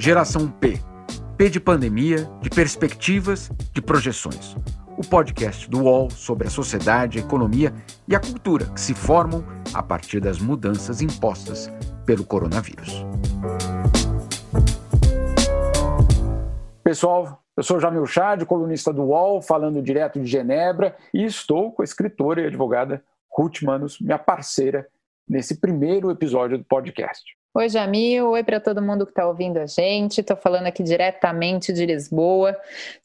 Geração 0.00 0.50
P. 0.50 0.80
P 1.36 1.50
de 1.50 1.60
pandemia, 1.60 2.26
de 2.40 2.48
perspectivas, 2.48 3.50
de 3.70 3.82
projeções. 3.82 4.56
O 4.96 5.06
podcast 5.06 5.68
do 5.68 5.82
UOL 5.82 6.10
sobre 6.10 6.46
a 6.46 6.50
sociedade, 6.50 7.18
a 7.18 7.20
economia 7.20 7.70
e 8.08 8.16
a 8.16 8.18
cultura 8.18 8.64
que 8.64 8.80
se 8.80 8.94
formam 8.94 9.44
a 9.74 9.82
partir 9.82 10.18
das 10.18 10.38
mudanças 10.38 11.02
impostas 11.02 11.70
pelo 12.06 12.24
coronavírus. 12.24 13.04
Pessoal, 16.82 17.44
eu 17.54 17.62
sou 17.62 17.78
Jamil 17.78 18.06
Chad, 18.06 18.42
colunista 18.46 18.94
do 18.94 19.02
UOL, 19.02 19.42
falando 19.42 19.82
direto 19.82 20.18
de 20.18 20.26
Genebra, 20.26 20.96
e 21.12 21.26
estou 21.26 21.72
com 21.72 21.82
a 21.82 21.84
escritora 21.84 22.40
e 22.40 22.46
advogada 22.46 23.04
Ruth 23.30 23.60
Manos, 23.60 24.00
minha 24.00 24.18
parceira, 24.18 24.88
nesse 25.28 25.60
primeiro 25.60 26.10
episódio 26.10 26.56
do 26.56 26.64
podcast. 26.64 27.38
Oi, 27.52 27.68
Jamil. 27.68 28.28
Oi 28.28 28.44
para 28.44 28.60
todo 28.60 28.80
mundo 28.80 29.04
que 29.04 29.10
está 29.10 29.26
ouvindo 29.26 29.58
a 29.58 29.66
gente. 29.66 30.20
Estou 30.20 30.36
falando 30.36 30.68
aqui 30.68 30.84
diretamente 30.84 31.72
de 31.72 31.84
Lisboa. 31.84 32.56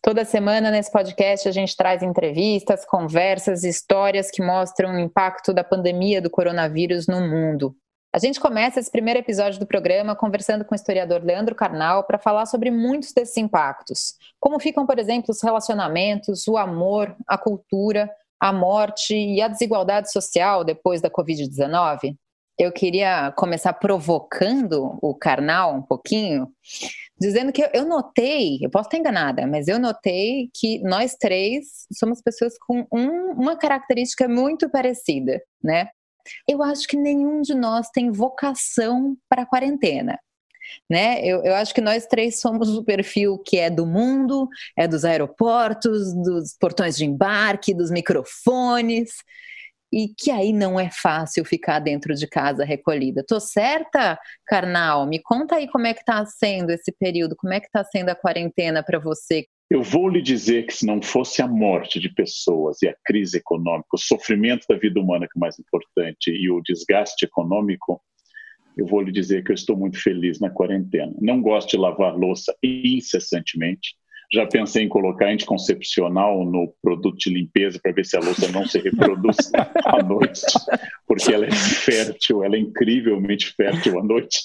Toda 0.03 0.23
semana 0.23 0.69
nesse 0.69 0.91
podcast 0.91 1.49
a 1.49 1.51
gente 1.51 1.75
traz 1.75 2.03
entrevistas, 2.03 2.85
conversas, 2.85 3.63
histórias 3.63 4.29
que 4.29 4.43
mostram 4.43 4.93
o 4.93 4.99
impacto 4.99 5.51
da 5.51 5.63
pandemia 5.63 6.21
do 6.21 6.29
coronavírus 6.29 7.07
no 7.07 7.21
mundo. 7.21 7.75
A 8.13 8.19
gente 8.19 8.39
começa 8.39 8.79
esse 8.79 8.91
primeiro 8.91 9.19
episódio 9.19 9.59
do 9.59 9.65
programa 9.65 10.15
conversando 10.15 10.63
com 10.63 10.75
o 10.75 10.77
historiador 10.77 11.23
Leandro 11.23 11.55
Carnal 11.55 12.03
para 12.03 12.19
falar 12.19 12.45
sobre 12.45 12.69
muitos 12.69 13.13
desses 13.13 13.37
impactos. 13.37 14.13
Como 14.39 14.59
ficam, 14.59 14.85
por 14.85 14.99
exemplo, 14.99 15.31
os 15.31 15.41
relacionamentos, 15.41 16.47
o 16.47 16.55
amor, 16.55 17.15
a 17.27 17.35
cultura, 17.35 18.11
a 18.39 18.53
morte 18.53 19.15
e 19.15 19.41
a 19.41 19.47
desigualdade 19.47 20.11
social 20.11 20.63
depois 20.63 21.01
da 21.01 21.09
Covid-19? 21.09 22.15
Eu 22.57 22.71
queria 22.71 23.31
começar 23.33 23.73
provocando 23.73 24.97
o 25.01 25.13
Karnal 25.13 25.75
um 25.75 25.81
pouquinho, 25.81 26.47
dizendo 27.19 27.51
que 27.51 27.69
eu 27.73 27.85
notei, 27.85 28.59
eu 28.61 28.69
posso 28.69 28.87
estar 28.87 28.97
enganada, 28.97 29.45
mas 29.45 29.67
eu 29.67 29.77
notei 29.77 30.49
que 30.53 30.79
nós 30.79 31.15
três 31.15 31.85
somos 31.93 32.21
pessoas 32.21 32.57
com 32.57 32.85
um, 32.91 33.31
uma 33.31 33.57
característica 33.57 34.27
muito 34.27 34.69
parecida, 34.69 35.41
né? 35.63 35.89
Eu 36.47 36.63
acho 36.63 36.87
que 36.87 36.97
nenhum 36.97 37.41
de 37.41 37.53
nós 37.53 37.89
tem 37.89 38.11
vocação 38.11 39.15
para 39.29 39.43
a 39.43 39.45
quarentena. 39.45 40.17
Né? 40.89 41.23
Eu, 41.23 41.43
eu 41.43 41.53
acho 41.53 41.75
que 41.75 41.81
nós 41.81 42.07
três 42.07 42.39
somos 42.39 42.75
o 42.75 42.83
perfil 42.83 43.37
que 43.37 43.59
é 43.59 43.69
do 43.69 43.85
mundo, 43.85 44.49
é 44.75 44.87
dos 44.87 45.05
aeroportos, 45.05 46.11
dos 46.15 46.57
portões 46.59 46.97
de 46.97 47.05
embarque, 47.05 47.75
dos 47.75 47.91
microfones 47.91 49.11
e 49.95 50.09
que 50.09 50.29
aí 50.29 50.51
não 50.51 50.77
é 50.77 50.89
fácil 50.91 51.45
ficar 51.45 51.79
dentro 51.79 52.13
de 52.13 52.27
casa 52.27 52.65
recolhida. 52.65 53.23
Tô 53.25 53.39
certa, 53.39 54.19
Karnal? 54.45 55.07
Me 55.07 55.21
conta 55.23 55.55
aí 55.55 55.69
como 55.69 55.87
é 55.87 55.93
que 55.93 56.01
está 56.01 56.25
sendo 56.25 56.71
esse 56.71 56.91
período, 56.91 57.33
como 57.37 57.53
é 57.53 57.61
que 57.61 57.67
está 57.67 57.81
sendo 57.85 58.09
a 58.09 58.15
quarentena 58.15 58.83
para 58.83 58.99
você? 58.99 59.45
Eu 59.69 59.81
vou 59.81 60.09
lhe 60.09 60.21
dizer 60.21 60.67
que 60.67 60.73
se 60.73 60.85
não 60.85 61.01
fosse 61.01 61.41
a 61.41 61.47
morte 61.47 61.97
de 61.97 62.13
pessoas 62.13 62.81
e 62.81 62.89
a 62.89 62.95
crise 63.05 63.37
econômica, 63.37 63.87
o 63.93 63.97
sofrimento 63.97 64.65
da 64.67 64.77
vida 64.77 64.99
humana 64.99 65.27
que 65.27 65.37
é 65.37 65.39
o 65.39 65.39
mais 65.39 65.57
importante 65.57 66.29
e 66.29 66.51
o 66.51 66.61
desgaste 66.61 67.23
econômico, 67.23 68.01
eu 68.77 68.85
vou 68.85 69.01
lhe 69.01 69.13
dizer 69.13 69.45
que 69.45 69.51
eu 69.51 69.55
estou 69.55 69.77
muito 69.77 69.97
feliz 69.97 70.41
na 70.41 70.49
quarentena. 70.49 71.13
Não 71.21 71.41
gosto 71.41 71.69
de 71.69 71.77
lavar 71.77 72.13
louça 72.17 72.53
incessantemente, 72.61 73.95
já 74.35 74.45
pensei 74.45 74.83
em 74.83 74.89
colocar 74.89 75.29
anticoncepcional 75.29 76.45
no 76.45 76.73
produto 76.81 77.17
de 77.17 77.29
limpeza 77.29 77.79
para 77.81 77.93
ver 77.93 78.05
se 78.05 78.17
a 78.17 78.19
louça 78.19 78.51
não 78.51 78.67
se 78.67 78.79
reproduz 78.79 79.37
à 79.85 80.03
noite, 80.03 80.41
porque 81.07 81.33
ela 81.33 81.45
é 81.45 81.51
fértil, 81.51 82.43
ela 82.43 82.55
é 82.55 82.59
incrivelmente 82.59 83.53
fértil 83.55 83.99
à 83.99 84.03
noite. 84.03 84.39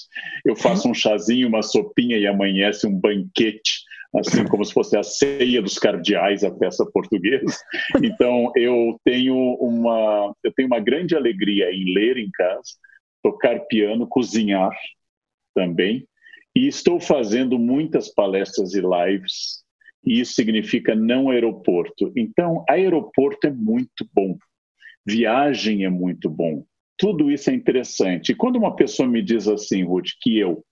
Eu 0.45 0.55
faço 0.55 0.89
um 0.89 0.93
chazinho, 0.93 1.47
uma 1.47 1.61
sopinha 1.61 2.17
e 2.17 2.25
amanhece 2.25 2.87
um 2.87 2.97
banquete 2.97 3.83
assim 4.13 4.45
como 4.45 4.65
se 4.65 4.73
fosse 4.73 4.97
a 4.97 5.03
ceia 5.03 5.61
dos 5.61 5.79
cardeais, 5.79 6.43
a 6.43 6.51
peça 6.51 6.85
portuguesa. 6.85 7.57
Então 8.03 8.51
eu 8.55 8.99
tenho 9.05 9.35
uma 9.55 10.33
eu 10.43 10.51
tenho 10.51 10.67
uma 10.67 10.79
grande 10.79 11.15
alegria 11.15 11.71
em 11.71 11.93
ler 11.93 12.17
em 12.17 12.29
casa, 12.31 12.71
tocar 13.23 13.59
piano, 13.67 14.07
cozinhar 14.07 14.75
também, 15.55 16.05
e 16.55 16.67
estou 16.67 16.99
fazendo 16.99 17.57
muitas 17.57 18.13
palestras 18.13 18.73
e 18.73 18.81
lives 18.81 19.60
e 20.05 20.19
isso 20.19 20.33
significa 20.33 20.95
não 20.95 21.29
aeroporto. 21.29 22.11
Então, 22.15 22.63
aeroporto 22.67 23.47
é 23.47 23.51
muito 23.51 24.07
bom, 24.13 24.37
viagem 25.05 25.85
é 25.85 25.89
muito 25.89 26.29
bom, 26.29 26.63
tudo 26.97 27.31
isso 27.31 27.49
é 27.49 27.53
interessante. 27.53 28.31
E 28.31 28.35
quando 28.35 28.57
uma 28.57 28.75
pessoa 28.75 29.07
me 29.07 29.21
diz 29.21 29.47
assim, 29.47 29.83
Ruth, 29.83 30.09
que 30.21 30.37
eu 30.37 30.63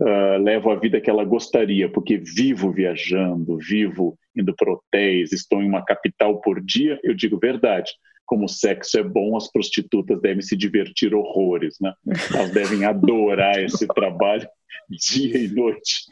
uh, 0.00 0.42
levo 0.42 0.70
a 0.70 0.76
vida 0.76 1.00
que 1.00 1.10
ela 1.10 1.24
gostaria, 1.24 1.90
porque 1.90 2.16
vivo 2.16 2.72
viajando, 2.72 3.58
vivo 3.58 4.18
indo 4.34 4.54
para 4.54 4.72
hotéis, 4.72 5.32
estou 5.32 5.62
em 5.62 5.68
uma 5.68 5.84
capital 5.84 6.40
por 6.40 6.62
dia, 6.64 6.98
eu 7.02 7.14
digo 7.14 7.38
verdade. 7.38 7.90
Como 8.28 8.44
o 8.44 8.48
sexo 8.48 8.98
é 8.98 9.02
bom, 9.02 9.36
as 9.38 9.50
prostitutas 9.50 10.20
devem 10.20 10.42
se 10.42 10.54
divertir 10.54 11.14
horrores, 11.14 11.76
né? 11.80 11.94
Elas 12.34 12.52
devem 12.52 12.84
adorar 12.84 13.58
esse 13.64 13.86
trabalho 13.88 14.46
dia 14.90 15.38
e 15.38 15.48
noite. 15.48 16.04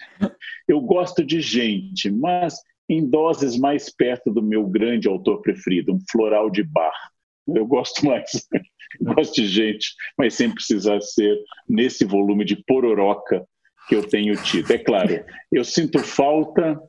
Eu 0.67 0.81
gosto 0.81 1.23
de 1.23 1.41
gente, 1.41 2.11
mas 2.11 2.57
em 2.89 3.07
doses 3.07 3.59
mais 3.59 3.95
perto 3.95 4.31
do 4.33 4.43
meu 4.43 4.67
grande 4.67 5.09
autor 5.09 5.43
preferido, 5.43 5.95
um 5.95 6.01
floral 6.11 6.51
de 6.51 6.63
bar. 6.63 6.95
Eu 7.47 7.67
gosto 7.67 8.05
mais, 8.07 8.49
gosto 9.01 9.35
de 9.35 9.47
gente, 9.47 9.89
mas 10.17 10.35
sem 10.35 10.51
precisar 10.51 11.01
ser 11.03 11.39
nesse 11.69 12.05
volume 12.05 12.45
de 12.45 12.57
pororoca 12.65 13.47
que 13.89 13.95
eu 13.95 14.03
tenho 14.03 14.35
tido. 14.43 14.73
É 14.73 14.79
claro, 14.79 15.23
eu 15.53 15.65
sinto 15.65 15.99
falta 15.99 16.81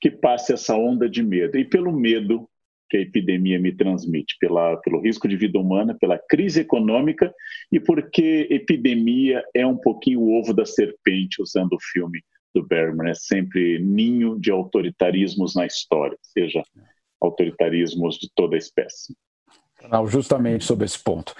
que 0.00 0.10
passe 0.10 0.52
essa 0.52 0.76
onda 0.76 1.08
de 1.08 1.22
medo. 1.22 1.56
E 1.56 1.64
pelo 1.64 1.92
medo 1.92 2.48
que 2.88 2.96
a 2.96 3.00
epidemia 3.00 3.58
me 3.58 3.74
transmite, 3.74 4.36
pela, 4.38 4.76
pelo 4.78 5.00
risco 5.00 5.28
de 5.28 5.36
vida 5.36 5.58
humana, 5.58 5.96
pela 5.98 6.18
crise 6.18 6.60
econômica 6.60 7.32
e 7.70 7.80
porque 7.80 8.46
epidemia 8.50 9.42
é 9.54 9.66
um 9.66 9.76
pouquinho 9.76 10.20
o 10.20 10.38
ovo 10.38 10.52
da 10.52 10.64
serpente, 10.64 11.42
usando 11.42 11.74
o 11.74 11.80
filme 11.80 12.22
do 12.54 12.66
Bergman, 12.66 13.10
é 13.10 13.14
sempre 13.14 13.78
ninho 13.78 14.38
de 14.38 14.50
autoritarismos 14.50 15.54
na 15.54 15.66
história, 15.66 16.16
seja 16.22 16.62
autoritarismos 17.20 18.16
de 18.16 18.30
toda 18.34 18.56
a 18.56 18.58
espécie. 18.58 19.14
Não, 19.90 20.06
justamente 20.06 20.64
sobre 20.64 20.86
esse 20.86 20.98
ponto. 20.98 21.34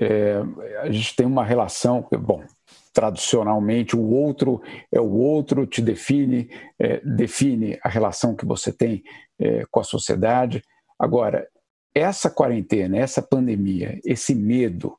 É, 0.00 0.40
a 0.80 0.90
gente 0.90 1.16
tem 1.16 1.26
uma 1.26 1.44
relação, 1.44 2.06
bom, 2.20 2.44
tradicionalmente 2.92 3.96
o 3.96 4.10
outro 4.10 4.62
é 4.92 5.00
o 5.00 5.10
outro, 5.10 5.66
te 5.66 5.82
define, 5.82 6.48
é, 6.78 7.00
define 7.04 7.78
a 7.82 7.88
relação 7.88 8.34
que 8.34 8.46
você 8.46 8.72
tem 8.72 9.02
é, 9.38 9.64
com 9.70 9.80
a 9.80 9.84
sociedade. 9.84 10.62
Agora, 11.00 11.48
essa 11.94 12.28
quarentena, 12.28 12.98
essa 12.98 13.22
pandemia, 13.22 13.98
esse 14.04 14.34
medo, 14.34 14.98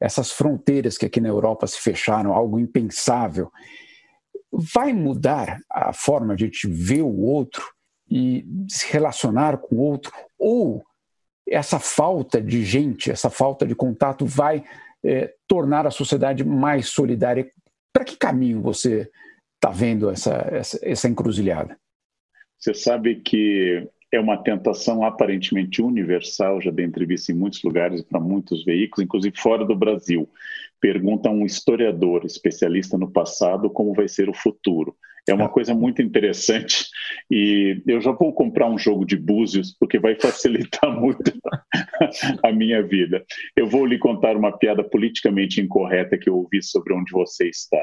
essas 0.00 0.32
fronteiras 0.32 0.96
que 0.96 1.04
aqui 1.04 1.20
na 1.20 1.28
Europa 1.28 1.66
se 1.66 1.78
fecharam, 1.78 2.32
algo 2.32 2.58
impensável, 2.58 3.50
vai 4.50 4.94
mudar 4.94 5.60
a 5.70 5.92
forma 5.92 6.34
de 6.34 6.44
a 6.44 6.46
gente 6.46 6.66
ver 6.66 7.02
o 7.02 7.20
outro 7.20 7.62
e 8.10 8.46
se 8.66 8.90
relacionar 8.90 9.58
com 9.58 9.76
o 9.76 9.80
outro? 9.80 10.10
Ou 10.38 10.82
essa 11.46 11.78
falta 11.78 12.40
de 12.40 12.64
gente, 12.64 13.10
essa 13.10 13.28
falta 13.28 13.66
de 13.66 13.74
contato 13.74 14.24
vai 14.24 14.64
é, 15.04 15.34
tornar 15.46 15.86
a 15.86 15.90
sociedade 15.90 16.44
mais 16.44 16.88
solidária? 16.88 17.50
Para 17.92 18.04
que 18.04 18.16
caminho 18.16 18.62
você 18.62 19.10
está 19.54 19.70
vendo 19.70 20.08
essa, 20.08 20.48
essa, 20.50 20.78
essa 20.82 21.08
encruzilhada? 21.08 21.78
Você 22.58 22.72
sabe 22.72 23.16
que 23.16 23.86
é 24.12 24.20
uma 24.20 24.36
tentação 24.36 25.02
aparentemente 25.02 25.80
universal, 25.80 26.60
já 26.60 26.70
dei 26.70 26.84
entrevista 26.84 27.32
em 27.32 27.34
muitos 27.34 27.62
lugares 27.62 28.02
para 28.02 28.20
muitos 28.20 28.62
veículos, 28.62 29.04
inclusive 29.04 29.34
fora 29.38 29.64
do 29.64 29.74
Brasil. 29.74 30.28
Pergunta 30.78 31.30
a 31.30 31.32
um 31.32 31.46
historiador, 31.46 32.26
especialista 32.26 32.98
no 32.98 33.10
passado, 33.10 33.70
como 33.70 33.94
vai 33.94 34.06
ser 34.08 34.28
o 34.28 34.34
futuro. 34.34 34.94
É 35.26 35.32
uma 35.32 35.48
coisa 35.48 35.72
muito 35.72 36.02
interessante 36.02 36.88
e 37.30 37.80
eu 37.86 38.00
já 38.00 38.10
vou 38.10 38.34
comprar 38.34 38.68
um 38.68 38.76
jogo 38.76 39.04
de 39.06 39.16
búzios 39.16 39.74
porque 39.78 39.98
vai 39.98 40.16
facilitar 40.16 40.90
muito 40.98 41.32
a 42.42 42.52
minha 42.52 42.82
vida. 42.82 43.24
Eu 43.56 43.68
vou 43.68 43.86
lhe 43.86 43.98
contar 43.98 44.36
uma 44.36 44.58
piada 44.58 44.82
politicamente 44.82 45.60
incorreta 45.60 46.18
que 46.18 46.28
eu 46.28 46.36
ouvi 46.36 46.60
sobre 46.62 46.92
onde 46.92 47.12
você 47.12 47.48
está 47.48 47.82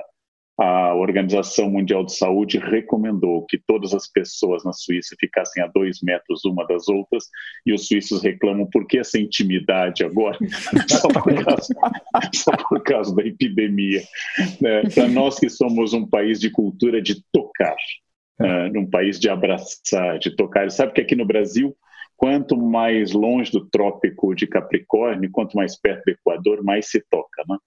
a 0.60 0.94
Organização 0.94 1.70
Mundial 1.70 2.04
de 2.04 2.14
Saúde 2.18 2.58
recomendou 2.58 3.46
que 3.46 3.58
todas 3.58 3.94
as 3.94 4.12
pessoas 4.12 4.66
na 4.66 4.74
Suíça 4.74 5.16
ficassem 5.18 5.64
a 5.64 5.68
dois 5.68 6.02
metros 6.02 6.44
uma 6.44 6.68
das 6.68 6.90
outras, 6.90 7.26
e 7.66 7.72
os 7.72 7.88
suíços 7.88 8.22
reclamam 8.22 8.68
por 8.70 8.86
que 8.86 9.00
essa 9.00 9.18
intimidade 9.18 10.04
agora? 10.04 10.38
só, 10.90 11.08
por 11.08 11.44
causa, 11.46 11.74
só 12.36 12.52
por 12.68 12.84
causa 12.84 13.16
da 13.16 13.24
epidemia. 13.24 14.04
É, 14.66 14.90
Para 14.90 15.08
nós 15.08 15.40
que 15.40 15.50
somos 15.50 15.94
um 15.94 16.06
país 16.06 16.42
de 16.42 16.50
cultura 16.50 17.02
de 17.02 17.24
tocar, 17.32 17.78
uh, 18.42 18.78
um 18.78 18.86
país 18.86 19.18
de 19.18 19.30
abraçar, 19.30 20.20
de 20.20 20.36
tocar. 20.36 20.70
Sabe 20.72 20.92
que 20.92 21.02
aqui 21.02 21.16
no 21.16 21.26
Brasil, 21.26 21.74
quanto 22.18 22.58
mais 22.58 23.14
longe 23.14 23.50
do 23.50 23.66
trópico 23.70 24.36
de 24.36 24.46
Capricórnio, 24.46 25.32
quanto 25.32 25.56
mais 25.56 25.80
perto 25.80 26.04
do 26.06 26.12
Equador, 26.12 26.62
mais 26.64 26.90
se 26.90 27.02
toca, 27.10 27.44
né? 27.48 27.58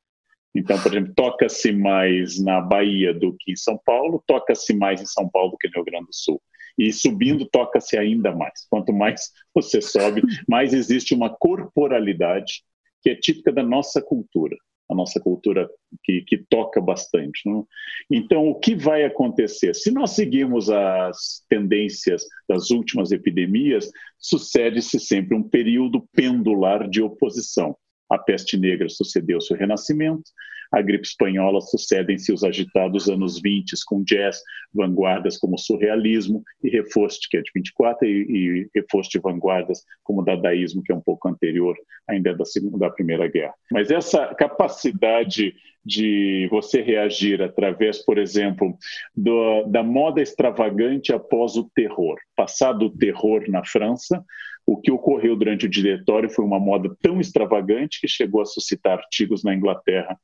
Então, 0.55 0.81
por 0.83 0.93
exemplo, 0.93 1.15
toca-se 1.15 1.73
mais 1.73 2.43
na 2.43 2.61
Bahia 2.61 3.15
do 3.15 3.35
que 3.39 3.53
em 3.53 3.57
São 3.57 3.79
Paulo, 3.85 4.23
toca-se 4.27 4.75
mais 4.75 5.01
em 5.01 5.07
São 5.07 5.29
Paulo 5.29 5.53
do 5.53 5.57
que 5.57 5.69
no 5.69 5.75
Rio 5.77 5.85
Grande 5.85 6.07
do 6.07 6.15
Sul. 6.15 6.41
E 6.79 6.93
subindo, 6.93 7.47
toca-se 7.47 7.99
ainda 7.99 8.35
mais. 8.35 8.67
Quanto 8.69 8.93
mais 8.93 9.31
você 9.55 9.81
sobe, 9.81 10.23
mais 10.49 10.73
existe 10.73 11.15
uma 11.15 11.31
corporalidade 11.31 12.63
que 13.03 13.11
é 13.11 13.15
típica 13.15 13.53
da 13.53 13.63
nossa 13.63 14.01
cultura, 14.01 14.57
a 14.91 14.95
nossa 14.95 15.21
cultura 15.21 15.69
que, 16.05 16.23
que 16.23 16.39
toca 16.39 16.81
bastante. 16.81 17.43
Não? 17.47 17.67
Então, 18.11 18.49
o 18.49 18.55
que 18.55 18.75
vai 18.75 19.05
acontecer? 19.05 19.75
Se 19.75 19.91
nós 19.91 20.13
seguirmos 20.13 20.71
as 20.71 21.45
tendências 21.49 22.25
das 22.49 22.71
últimas 22.71 23.11
epidemias, 23.11 23.91
sucede-se 24.19 25.01
sempre 25.01 25.37
um 25.37 25.43
período 25.43 26.07
pendular 26.13 26.89
de 26.89 27.03
oposição. 27.03 27.77
A 28.11 28.19
peste 28.19 28.57
negra 28.57 28.89
sucedeu-se 28.89 29.53
o 29.53 29.57
Renascimento, 29.57 30.31
a 30.73 30.81
gripe 30.81 31.07
espanhola 31.07 31.61
sucedem-se 31.61 32.33
os 32.33 32.43
agitados 32.43 33.07
anos 33.09 33.39
20 33.43 33.75
com 33.87 34.03
jazz, 34.03 34.41
vanguardas 34.75 35.37
como 35.37 35.59
surrealismo 35.59 36.43
e 36.65 36.71
Reforço, 36.71 37.21
que 37.31 37.37
é 37.37 37.43
de 37.43 37.51
24, 37.55 38.09
e, 38.09 38.11
e 38.11 38.71
Reforço 38.75 39.11
de 39.11 39.19
vanguardas 39.19 39.85
como 40.03 40.25
dadaísmo, 40.25 40.83
que 40.83 40.91
é 40.91 40.95
um 40.95 41.01
pouco 41.01 41.29
anterior, 41.29 41.77
ainda 42.09 42.35
da, 42.35 42.47
segunda, 42.47 42.79
da 42.79 42.91
Primeira 42.91 43.29
Guerra. 43.29 43.53
Mas 43.71 43.91
essa 43.91 44.35
capacidade 44.35 45.55
de 45.85 46.49
você 46.51 46.81
reagir 46.81 47.43
através, 47.43 47.99
por 48.05 48.17
exemplo, 48.17 48.79
do, 49.15 49.65
da 49.65 49.83
moda 49.83 50.23
extravagante 50.23 51.13
após 51.13 51.57
o 51.57 51.69
terror. 51.75 52.17
Passado 52.37 52.87
o 52.87 52.97
terror 52.97 53.45
na 53.49 53.65
França, 53.65 54.25
o 54.67 54.81
que 54.81 54.91
ocorreu 54.91 55.37
durante 55.37 55.67
o 55.67 55.71
diretório 55.71 56.31
foi 56.31 56.45
uma 56.45 56.61
moda 56.61 56.95
tão 57.01 57.21
extravagante 57.21 58.01
que 58.01 58.09
chegou 58.09 58.41
a 58.41 58.47
suscitar 58.47 58.99
artigos 58.99 59.43
na 59.43 59.55
Inglaterra 59.55 60.19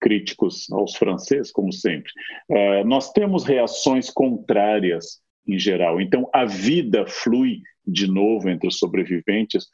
críticos 0.00 0.70
aos 0.72 0.96
franceses, 0.96 1.52
como 1.52 1.72
sempre. 1.72 2.10
Uh, 2.48 2.86
nós 2.86 3.12
temos 3.12 3.44
reações 3.44 4.08
contrárias 4.10 5.20
em 5.46 5.58
geral. 5.58 6.00
Então, 6.00 6.28
a 6.32 6.44
vida 6.46 7.04
flui 7.06 7.60
de 7.86 8.06
novo 8.06 8.48
entre 8.48 8.66
os 8.66 8.78
sobreviventes 8.78 9.66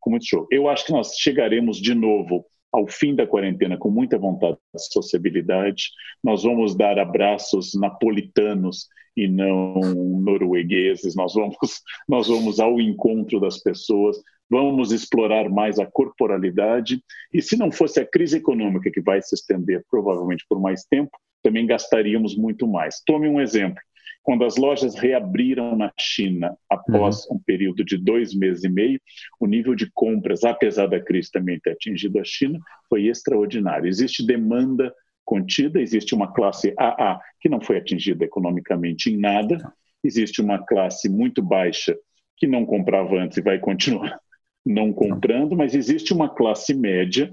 com 0.00 0.10
muito 0.10 0.26
show. 0.26 0.46
Eu 0.50 0.68
acho 0.68 0.86
que 0.86 0.92
nós 0.92 1.14
chegaremos 1.16 1.80
de 1.80 1.94
novo 1.94 2.44
ao 2.72 2.86
fim 2.86 3.14
da 3.14 3.26
quarentena 3.26 3.76
com 3.76 3.90
muita 3.90 4.18
vontade 4.18 4.56
de 4.74 4.92
sociabilidade. 4.92 5.84
Nós 6.22 6.42
vamos 6.42 6.76
dar 6.76 6.98
abraços 6.98 7.72
napolitanos 7.74 8.88
e 9.18 9.28
não 9.28 9.74
noruegueses. 10.20 11.14
Nós 11.14 11.34
vamos, 11.34 11.56
nós 12.08 12.28
vamos 12.28 12.60
ao 12.60 12.80
encontro 12.80 13.40
das 13.40 13.58
pessoas 13.58 14.16
vamos 14.50 14.92
explorar 14.92 15.48
mais 15.48 15.78
a 15.78 15.86
corporalidade. 15.86 17.02
E 17.32 17.42
se 17.42 17.56
não 17.56 17.70
fosse 17.70 18.00
a 18.00 18.06
crise 18.06 18.38
econômica 18.38 18.90
que 18.90 19.00
vai 19.00 19.20
se 19.20 19.34
estender 19.34 19.84
provavelmente 19.90 20.44
por 20.48 20.60
mais 20.60 20.84
tempo, 20.84 21.10
também 21.42 21.66
gastaríamos 21.66 22.36
muito 22.36 22.66
mais. 22.66 23.02
Tome 23.06 23.28
um 23.28 23.40
exemplo. 23.40 23.80
Quando 24.22 24.44
as 24.44 24.56
lojas 24.56 24.94
reabriram 24.94 25.76
na 25.76 25.90
China 25.98 26.54
após 26.68 27.24
uhum. 27.26 27.36
um 27.36 27.40
período 27.46 27.84
de 27.84 27.96
dois 27.96 28.34
meses 28.34 28.64
e 28.64 28.68
meio, 28.68 29.00
o 29.40 29.46
nível 29.46 29.74
de 29.74 29.90
compras, 29.92 30.44
apesar 30.44 30.86
da 30.86 31.00
crise 31.00 31.30
também 31.30 31.58
ter 31.60 31.70
atingido 31.70 32.18
a 32.18 32.24
China, 32.24 32.58
foi 32.90 33.06
extraordinário. 33.06 33.88
Existe 33.88 34.26
demanda 34.26 34.92
contida, 35.28 35.78
existe 35.78 36.14
uma 36.14 36.32
classe 36.32 36.72
AA 36.78 37.20
que 37.38 37.50
não 37.50 37.60
foi 37.60 37.76
atingida 37.76 38.24
economicamente 38.24 39.10
em 39.10 39.18
nada, 39.18 39.58
existe 40.02 40.40
uma 40.40 40.58
classe 40.64 41.06
muito 41.06 41.42
baixa 41.42 41.94
que 42.38 42.46
não 42.46 42.64
comprava 42.64 43.16
antes 43.16 43.36
e 43.36 43.42
vai 43.42 43.58
continuar 43.58 44.18
não 44.64 44.90
comprando, 44.90 45.54
mas 45.54 45.74
existe 45.74 46.14
uma 46.14 46.34
classe 46.34 46.74
média 46.74 47.30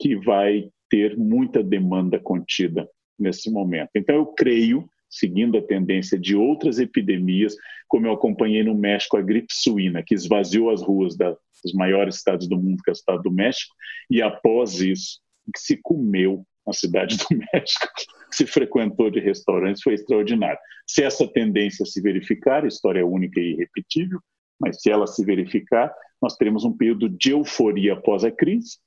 que 0.00 0.16
vai 0.16 0.70
ter 0.88 1.18
muita 1.18 1.62
demanda 1.62 2.18
contida 2.18 2.88
nesse 3.18 3.50
momento. 3.50 3.90
Então, 3.94 4.16
eu 4.16 4.26
creio, 4.26 4.88
seguindo 5.10 5.58
a 5.58 5.62
tendência 5.62 6.18
de 6.18 6.34
outras 6.34 6.78
epidemias, 6.78 7.54
como 7.88 8.06
eu 8.06 8.12
acompanhei 8.12 8.64
no 8.64 8.74
México 8.74 9.18
a 9.18 9.22
gripe 9.22 9.52
suína, 9.52 10.02
que 10.02 10.14
esvaziou 10.14 10.70
as 10.70 10.82
ruas 10.82 11.14
da, 11.14 11.36
dos 11.62 11.74
maiores 11.74 12.16
estados 12.16 12.48
do 12.48 12.56
mundo, 12.56 12.82
que 12.82 12.90
é 12.90 12.92
o 12.92 12.94
estado 12.94 13.22
do 13.22 13.30
México, 13.30 13.74
e 14.10 14.22
após 14.22 14.80
isso, 14.80 15.20
que 15.52 15.60
se 15.60 15.78
comeu 15.82 16.46
na 16.66 16.72
cidade 16.72 17.16
do 17.16 17.26
México, 17.52 17.86
se 18.30 18.46
frequentou 18.46 19.10
de 19.10 19.20
restaurantes, 19.20 19.82
foi 19.82 19.94
extraordinário. 19.94 20.58
Se 20.86 21.02
essa 21.02 21.26
tendência 21.26 21.84
se 21.86 22.00
verificar, 22.00 22.64
a 22.64 22.68
história 22.68 23.00
é 23.00 23.04
única 23.04 23.40
e 23.40 23.52
irrepetível, 23.52 24.20
mas 24.60 24.80
se 24.80 24.90
ela 24.90 25.06
se 25.06 25.24
verificar, 25.24 25.92
nós 26.20 26.36
teremos 26.36 26.64
um 26.64 26.76
período 26.76 27.08
de 27.08 27.30
euforia 27.30 27.94
após 27.94 28.24
a 28.24 28.30
crise. 28.30 28.78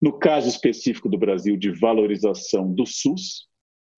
No 0.00 0.18
caso 0.18 0.48
específico 0.48 1.08
do 1.08 1.18
Brasil, 1.18 1.56
de 1.56 1.70
valorização 1.70 2.72
do 2.72 2.86
SUS, 2.86 3.46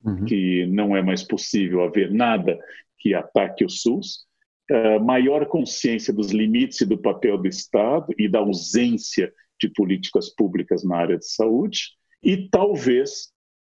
uhum. 0.04 0.24
que 0.24 0.66
não 0.66 0.96
é 0.96 1.02
mais 1.02 1.22
possível 1.22 1.82
haver 1.82 2.12
nada 2.12 2.58
que 2.98 3.14
ataque 3.14 3.64
o 3.64 3.68
SUS. 3.68 4.26
Uh, 4.70 5.02
maior 5.04 5.46
consciência 5.46 6.12
dos 6.12 6.30
limites 6.30 6.80
e 6.80 6.86
do 6.86 6.96
papel 6.96 7.36
do 7.36 7.48
Estado 7.48 8.06
e 8.18 8.28
da 8.28 8.38
ausência 8.38 9.32
de 9.60 9.68
políticas 9.68 10.28
públicas 10.34 10.82
na 10.82 10.96
área 10.96 11.18
de 11.18 11.26
saúde. 11.26 11.96
E 12.22 12.48
talvez, 12.48 13.32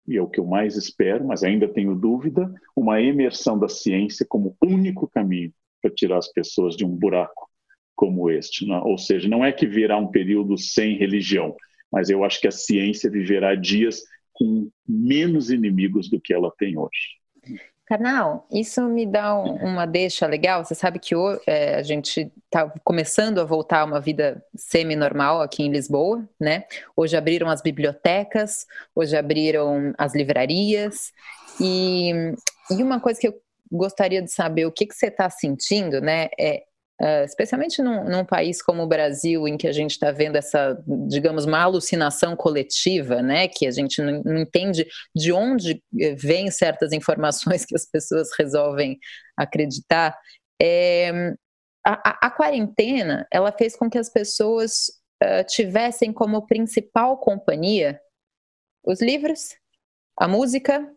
e 0.07 0.17
é 0.17 0.21
o 0.21 0.29
que 0.29 0.39
eu 0.39 0.45
mais 0.45 0.75
espero, 0.75 1.25
mas 1.25 1.43
ainda 1.43 1.67
tenho 1.67 1.95
dúvida, 1.95 2.53
uma 2.75 3.01
emersão 3.01 3.57
da 3.57 3.67
ciência 3.67 4.25
como 4.27 4.55
único 4.63 5.07
caminho 5.07 5.51
para 5.81 5.91
tirar 5.91 6.17
as 6.17 6.31
pessoas 6.31 6.75
de 6.75 6.85
um 6.85 6.95
buraco 6.95 7.49
como 7.95 8.29
este. 8.29 8.67
Não? 8.67 8.83
Ou 8.83 8.97
seja, 8.97 9.27
não 9.27 9.43
é 9.43 9.51
que 9.51 9.65
virá 9.65 9.97
um 9.97 10.07
período 10.07 10.57
sem 10.57 10.97
religião, 10.97 11.55
mas 11.91 12.09
eu 12.09 12.23
acho 12.23 12.39
que 12.39 12.47
a 12.47 12.51
ciência 12.51 13.09
viverá 13.09 13.55
dias 13.55 14.01
com 14.33 14.69
menos 14.87 15.49
inimigos 15.49 16.09
do 16.09 16.19
que 16.19 16.33
ela 16.33 16.51
tem 16.57 16.77
hoje. 16.77 17.19
Carnal, 17.85 18.47
isso 18.51 18.81
me 18.87 19.05
dá 19.05 19.37
um, 19.37 19.57
uma 19.57 19.85
deixa 19.85 20.25
legal. 20.25 20.65
Você 20.65 20.73
sabe 20.73 20.97
que 20.97 21.15
hoje, 21.15 21.39
é, 21.45 21.75
a 21.75 21.83
gente 21.83 22.31
está 22.45 22.67
começando 22.83 23.39
a 23.39 23.43
voltar 23.43 23.81
a 23.81 23.85
uma 23.85 24.01
vida 24.01 24.43
semi-normal 24.55 25.39
aqui 25.39 25.61
em 25.61 25.71
Lisboa, 25.71 26.27
né? 26.39 26.65
Hoje 26.95 27.15
abriram 27.15 27.47
as 27.47 27.61
bibliotecas, 27.61 28.65
hoje 28.95 29.15
abriram 29.15 29.93
as 29.99 30.15
livrarias. 30.15 31.13
E, 31.61 32.11
e 32.71 32.81
uma 32.81 32.99
coisa 32.99 33.19
que 33.19 33.27
eu 33.27 33.39
gostaria 33.71 34.21
de 34.21 34.31
saber, 34.31 34.65
o 34.65 34.71
que, 34.71 34.87
que 34.87 34.95
você 34.95 35.07
está 35.07 35.29
sentindo, 35.29 36.01
né? 36.01 36.29
É, 36.39 36.63
Uh, 37.01 37.25
especialmente 37.25 37.81
num, 37.81 38.05
num, 38.05 38.23
país 38.23 38.61
como 38.61 38.81
o 38.81 38.87
Brasil, 38.87 39.45
em 39.49 39.57
que 39.57 39.67
a 39.67 39.73
gente 39.73 39.91
está 39.91 40.11
vendo 40.11 40.37
essa, 40.37 40.81
digamos, 41.09 41.43
uma 41.43 41.59
alucinação 41.59 42.37
coletiva, 42.37 43.21
né, 43.21 43.49
que 43.49 43.67
a 43.67 43.71
gente 43.71 44.01
não, 44.01 44.23
não 44.23 44.37
entende 44.37 44.87
de 45.13 45.33
onde 45.33 45.83
eh, 45.99 46.15
vêm 46.15 46.49
certas 46.49 46.93
informações 46.93 47.65
que 47.65 47.75
as 47.75 47.85
pessoas 47.85 48.29
resolvem 48.39 48.97
acreditar. 49.35 50.17
É, 50.61 51.33
a, 51.85 52.09
a, 52.11 52.27
a, 52.27 52.31
quarentena, 52.31 53.27
ela 53.29 53.51
fez 53.51 53.75
com 53.75 53.89
que 53.89 53.97
as 53.97 54.09
pessoas 54.09 54.87
uh, 55.21 55.45
tivessem 55.45 56.13
como 56.13 56.47
principal 56.47 57.17
companhia 57.17 57.99
os 58.85 59.01
livros, 59.01 59.55
a 60.17 60.27
música, 60.27 60.89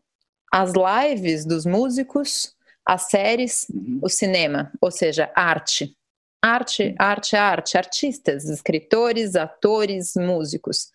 as 0.53 0.73
lives 0.73 1.45
dos 1.45 1.67
músicos, 1.67 2.55
as 2.89 3.03
séries, 3.03 3.67
uhum. 3.69 4.01
o 4.03 4.09
cinema, 4.09 4.73
ou 4.81 4.91
seja, 4.91 5.31
arte. 5.35 5.95
Arte, 6.43 6.95
arte, 6.99 7.37
arte, 7.37 7.77
artistas, 7.77 8.49
escritores, 8.49 9.37
atores, 9.37 10.15
músicos. 10.17 10.91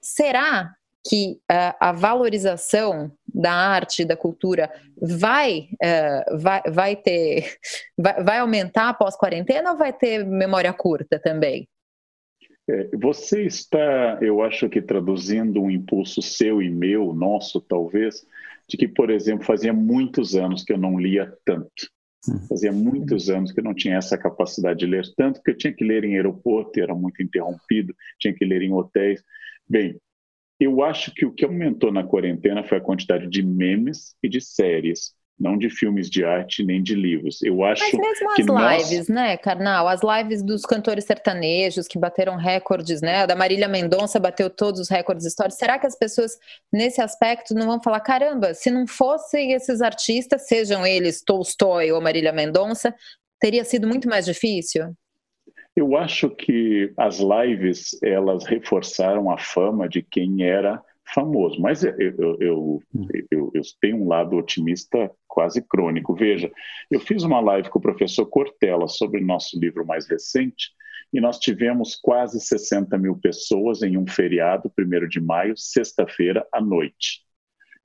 Será 0.00 0.74
que 1.08 1.38
uh, 1.42 1.76
a 1.78 1.92
valorização 1.92 3.12
da 3.32 3.52
arte, 3.52 4.04
da 4.04 4.16
cultura, 4.16 4.68
vai, 5.00 5.68
uh, 5.74 6.36
vai, 6.36 6.62
vai 6.68 6.96
ter, 6.96 7.56
vai, 7.96 8.24
vai 8.24 8.38
aumentar 8.38 8.88
após 8.88 9.14
quarentena 9.14 9.70
ou 9.70 9.78
vai 9.78 9.92
ter 9.92 10.26
memória 10.26 10.72
curta 10.72 11.20
também? 11.20 11.68
É, 12.68 12.88
você 12.96 13.44
está, 13.44 14.18
eu 14.20 14.42
acho 14.42 14.68
que 14.68 14.82
traduzindo 14.82 15.62
um 15.62 15.70
impulso 15.70 16.20
seu 16.20 16.60
e 16.60 16.68
meu, 16.68 17.14
nosso 17.14 17.60
talvez, 17.60 18.26
de 18.68 18.76
que, 18.76 18.88
por 18.88 19.10
exemplo, 19.10 19.44
fazia 19.44 19.72
muitos 19.72 20.34
anos 20.34 20.64
que 20.64 20.72
eu 20.72 20.78
não 20.78 20.98
lia 20.98 21.32
tanto. 21.44 21.90
Fazia 22.48 22.72
muitos 22.72 23.30
anos 23.30 23.52
que 23.52 23.60
eu 23.60 23.64
não 23.64 23.74
tinha 23.74 23.96
essa 23.96 24.18
capacidade 24.18 24.80
de 24.80 24.86
ler 24.86 25.04
tanto, 25.16 25.40
que 25.42 25.52
eu 25.52 25.56
tinha 25.56 25.72
que 25.72 25.84
ler 25.84 26.02
em 26.02 26.16
aeroporto, 26.16 26.80
era 26.80 26.94
muito 26.94 27.22
interrompido, 27.22 27.94
tinha 28.18 28.34
que 28.34 28.44
ler 28.44 28.62
em 28.62 28.72
hotéis. 28.72 29.22
Bem, 29.68 30.00
eu 30.58 30.82
acho 30.82 31.12
que 31.14 31.24
o 31.24 31.32
que 31.32 31.44
aumentou 31.44 31.92
na 31.92 32.02
quarentena 32.02 32.64
foi 32.64 32.78
a 32.78 32.80
quantidade 32.80 33.28
de 33.28 33.42
memes 33.42 34.16
e 34.22 34.28
de 34.28 34.40
séries 34.40 35.14
não 35.38 35.58
de 35.58 35.68
filmes 35.68 36.08
de 36.08 36.24
arte 36.24 36.64
nem 36.64 36.82
de 36.82 36.94
livros. 36.94 37.42
Eu 37.42 37.62
acho 37.62 37.82
Mas 37.82 37.92
mesmo 37.92 38.34
que 38.34 38.42
as 38.42 38.46
nós... 38.46 38.90
lives, 38.90 39.08
né, 39.08 39.36
Carnal? 39.36 39.86
As 39.86 40.00
lives 40.02 40.42
dos 40.42 40.62
cantores 40.62 41.04
sertanejos 41.04 41.86
que 41.86 41.98
bateram 41.98 42.36
recordes, 42.36 43.02
né? 43.02 43.18
A 43.18 43.26
da 43.26 43.36
Marília 43.36 43.68
Mendonça 43.68 44.18
bateu 44.18 44.48
todos 44.48 44.80
os 44.80 44.88
recordes 44.88 45.26
históricos. 45.26 45.58
Será 45.58 45.78
que 45.78 45.86
as 45.86 45.96
pessoas, 45.96 46.38
nesse 46.72 47.02
aspecto, 47.02 47.54
não 47.54 47.66
vão 47.66 47.82
falar, 47.82 48.00
caramba, 48.00 48.54
se 48.54 48.70
não 48.70 48.86
fossem 48.86 49.52
esses 49.52 49.82
artistas, 49.82 50.46
sejam 50.46 50.86
eles 50.86 51.22
Tolstói 51.22 51.92
ou 51.92 52.00
Marília 52.00 52.32
Mendonça, 52.32 52.94
teria 53.38 53.64
sido 53.64 53.86
muito 53.86 54.08
mais 54.08 54.24
difícil? 54.24 54.94
Eu 55.76 55.94
acho 55.94 56.30
que 56.30 56.90
as 56.96 57.18
lives, 57.18 57.90
elas 58.02 58.46
reforçaram 58.46 59.30
a 59.30 59.36
fama 59.36 59.86
de 59.86 60.00
quem 60.02 60.42
era 60.42 60.82
famoso. 61.12 61.60
Mas 61.60 61.84
eu, 61.84 61.94
eu, 61.98 62.36
eu, 62.40 62.82
eu, 63.30 63.50
eu 63.54 63.62
tenho 63.80 64.02
um 64.02 64.08
lado 64.08 64.36
otimista 64.36 65.10
quase 65.26 65.62
crônico. 65.62 66.14
Veja, 66.14 66.50
eu 66.90 67.00
fiz 67.00 67.22
uma 67.22 67.40
live 67.40 67.68
com 67.68 67.78
o 67.78 67.82
professor 67.82 68.26
Cortella 68.26 68.88
sobre 68.88 69.20
nosso 69.20 69.58
livro 69.58 69.86
mais 69.86 70.08
recente, 70.08 70.70
e 71.12 71.20
nós 71.20 71.38
tivemos 71.38 71.94
quase 71.94 72.40
60 72.40 72.98
mil 72.98 73.16
pessoas 73.16 73.82
em 73.82 73.96
um 73.96 74.06
feriado, 74.06 74.72
1 74.76 75.08
de 75.08 75.20
maio, 75.20 75.56
sexta-feira 75.56 76.46
à 76.52 76.60
noite. 76.60 77.25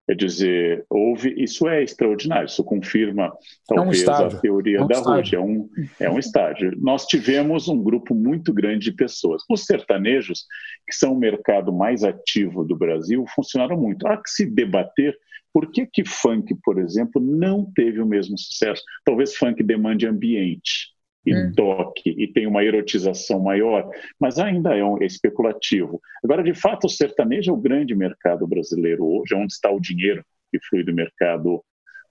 Quer 0.08 0.16
dizer, 0.16 0.86
houve, 0.90 1.34
isso 1.38 1.70
é 1.70 1.84
extraordinário, 1.84 2.48
isso 2.48 2.64
confirma 2.64 3.32
talvez 3.68 4.04
é 4.04 4.12
um 4.12 4.14
a 4.14 4.30
teoria 4.30 4.78
é 4.78 4.82
um 4.82 4.88
da 4.88 5.00
Rússia, 5.00 5.38
é 5.38 5.40
um, 5.40 5.70
é 6.00 6.10
um 6.10 6.20
estágio. 6.20 6.74
Nós 6.80 7.06
tivemos 7.06 7.68
um 7.68 7.82
grupo 7.82 8.14
muito 8.14 8.52
grande 8.54 8.90
de 8.90 8.92
pessoas. 8.92 9.44
Os 9.50 9.64
sertanejos, 9.66 10.46
que 10.88 10.96
são 10.96 11.14
o 11.14 11.20
mercado 11.20 11.72
mais 11.72 12.04
ativo 12.04 12.66
do 12.66 12.76
Brasil, 12.76 13.24
funcionaram 13.34 13.78
muito. 13.78 14.06
Há 14.08 14.18
que 14.18 14.30
se 14.30 14.46
debater 14.46 15.16
por 15.54 15.72
que 15.72 15.86
que 15.86 16.04
funk, 16.04 16.56
por 16.64 16.80
exemplo, 16.80 17.22
não 17.22 17.72
teve 17.74 18.02
o 18.02 18.06
mesmo 18.06 18.38
sucesso. 18.38 18.82
Talvez 19.06 19.36
funk 19.36 19.62
demande 19.64 20.08
ambiente 20.08 20.92
e 21.26 21.36
hum. 21.36 21.52
toque 21.56 22.10
e 22.10 22.28
tem 22.28 22.48
uma 22.48 22.64
erotização 22.64 23.40
maior, 23.40 23.90
mas 24.20 24.40
ainda 24.40 24.76
é, 24.76 24.84
um, 24.84 25.02
é 25.02 25.06
especulativo. 25.06 26.02
Agora, 26.24 26.44
de 26.44 26.54
fato, 26.54 26.86
o 26.86 26.90
sertanejo 26.90 27.52
é 27.52 27.54
o 27.54 27.62
grande 27.62 27.96
mercado 27.96 28.48
brasileiro 28.48 29.06
hoje, 29.06 29.34
é 29.34 29.38
onde 29.38 29.54
está 29.54 29.70
o 29.70 29.80
dinheiro 29.80 30.24
que 30.52 30.60
flui 30.68 30.84
do 30.84 30.94
mercado 30.94 31.64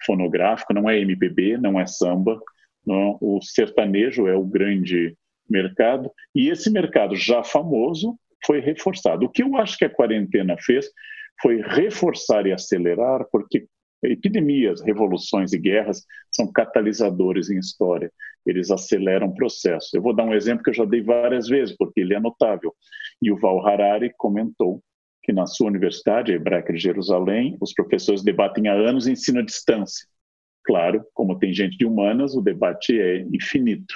fonográfico, 0.04 0.72
não 0.72 0.88
é 0.88 0.98
MPB, 1.00 1.58
não 1.58 1.78
é 1.78 1.86
samba, 1.86 2.40
não, 2.86 3.18
o 3.20 3.40
sertanejo 3.42 4.26
é 4.26 4.34
o 4.34 4.44
grande 4.44 5.14
mercado, 5.48 6.10
e 6.34 6.48
esse 6.48 6.70
mercado 6.70 7.16
já 7.16 7.42
famoso 7.42 8.16
foi 8.46 8.60
reforçado. 8.60 9.26
O 9.26 9.28
que 9.28 9.42
eu 9.42 9.56
acho 9.56 9.76
que 9.76 9.84
a 9.84 9.90
quarentena 9.90 10.56
fez 10.58 10.86
foi 11.42 11.60
reforçar 11.60 12.46
e 12.46 12.52
acelerar, 12.52 13.26
porque 13.30 13.66
Epidemias, 14.02 14.80
revoluções 14.80 15.52
e 15.52 15.58
guerras 15.58 16.04
são 16.40 16.50
catalisadores 16.50 17.50
em 17.50 17.58
história. 17.58 18.10
Eles 18.46 18.70
aceleram 18.70 19.28
o 19.28 19.34
processo. 19.34 19.90
Eu 19.94 20.02
vou 20.02 20.14
dar 20.14 20.24
um 20.24 20.34
exemplo 20.34 20.62
que 20.62 20.70
eu 20.70 20.74
já 20.74 20.84
dei 20.84 21.02
várias 21.02 21.48
vezes, 21.48 21.76
porque 21.76 22.00
ele 22.00 22.14
é 22.14 22.20
notável. 22.20 22.74
E 23.20 23.30
o 23.30 23.36
Val 23.36 23.66
Harari 23.66 24.12
comentou 24.16 24.82
que 25.22 25.32
na 25.32 25.46
sua 25.46 25.66
universidade, 25.66 26.32
a 26.32 26.36
Hebraica 26.36 26.72
de 26.72 26.78
Jerusalém, 26.78 27.58
os 27.60 27.74
professores 27.74 28.22
debatem 28.22 28.68
há 28.68 28.72
anos 28.72 29.06
ensino 29.06 29.40
à 29.40 29.42
distância. 29.42 30.06
Claro, 30.64 31.04
como 31.12 31.38
tem 31.38 31.52
gente 31.52 31.76
de 31.76 31.84
humanas, 31.84 32.34
o 32.34 32.40
debate 32.40 32.98
é 32.98 33.20
infinito. 33.32 33.94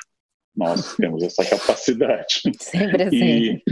Nós 0.55 0.95
temos 0.97 1.23
essa 1.23 1.45
capacidade. 1.45 2.43
Sempre 2.59 3.05
assim. 3.05 3.17
E 3.17 3.63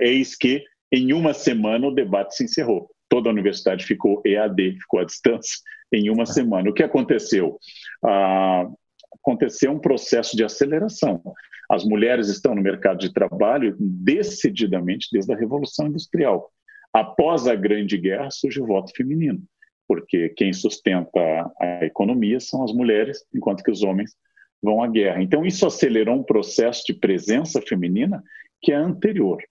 eis 0.00 0.36
que, 0.36 0.62
em 0.92 1.14
uma 1.14 1.32
semana, 1.32 1.86
o 1.86 1.94
debate 1.94 2.36
se 2.36 2.44
encerrou 2.44 2.90
toda 3.08 3.28
a 3.28 3.32
universidade 3.32 3.84
ficou 3.84 4.20
EAD, 4.24 4.78
ficou 4.80 5.00
à 5.00 5.04
distância, 5.04 5.58
em 5.92 6.10
uma 6.10 6.26
semana. 6.26 6.70
O 6.70 6.74
que 6.74 6.82
aconteceu? 6.82 7.58
Ah, 8.04 8.66
aconteceu 9.20 9.72
um 9.72 9.78
processo 9.78 10.36
de 10.36 10.44
aceleração. 10.44 11.22
As 11.70 11.84
mulheres 11.84 12.28
estão 12.28 12.54
no 12.54 12.62
mercado 12.62 12.98
de 12.98 13.12
trabalho 13.12 13.76
decididamente 13.78 15.08
desde 15.12 15.32
a 15.32 15.36
Revolução 15.36 15.88
Industrial. 15.88 16.50
Após 16.92 17.46
a 17.46 17.54
Grande 17.54 17.98
Guerra 17.98 18.30
surge 18.30 18.60
o 18.60 18.66
voto 18.66 18.92
feminino, 18.96 19.42
porque 19.88 20.28
quem 20.30 20.52
sustenta 20.52 21.20
a 21.60 21.84
economia 21.84 22.38
são 22.40 22.62
as 22.62 22.72
mulheres, 22.72 23.24
enquanto 23.34 23.62
que 23.62 23.70
os 23.70 23.82
homens 23.82 24.14
vão 24.62 24.82
à 24.82 24.88
guerra. 24.88 25.22
Então, 25.22 25.44
isso 25.44 25.66
acelerou 25.66 26.14
um 26.14 26.22
processo 26.22 26.84
de 26.86 26.94
presença 26.94 27.60
feminina 27.60 28.22
que 28.62 28.72
é 28.72 28.76
anterior 28.76 29.42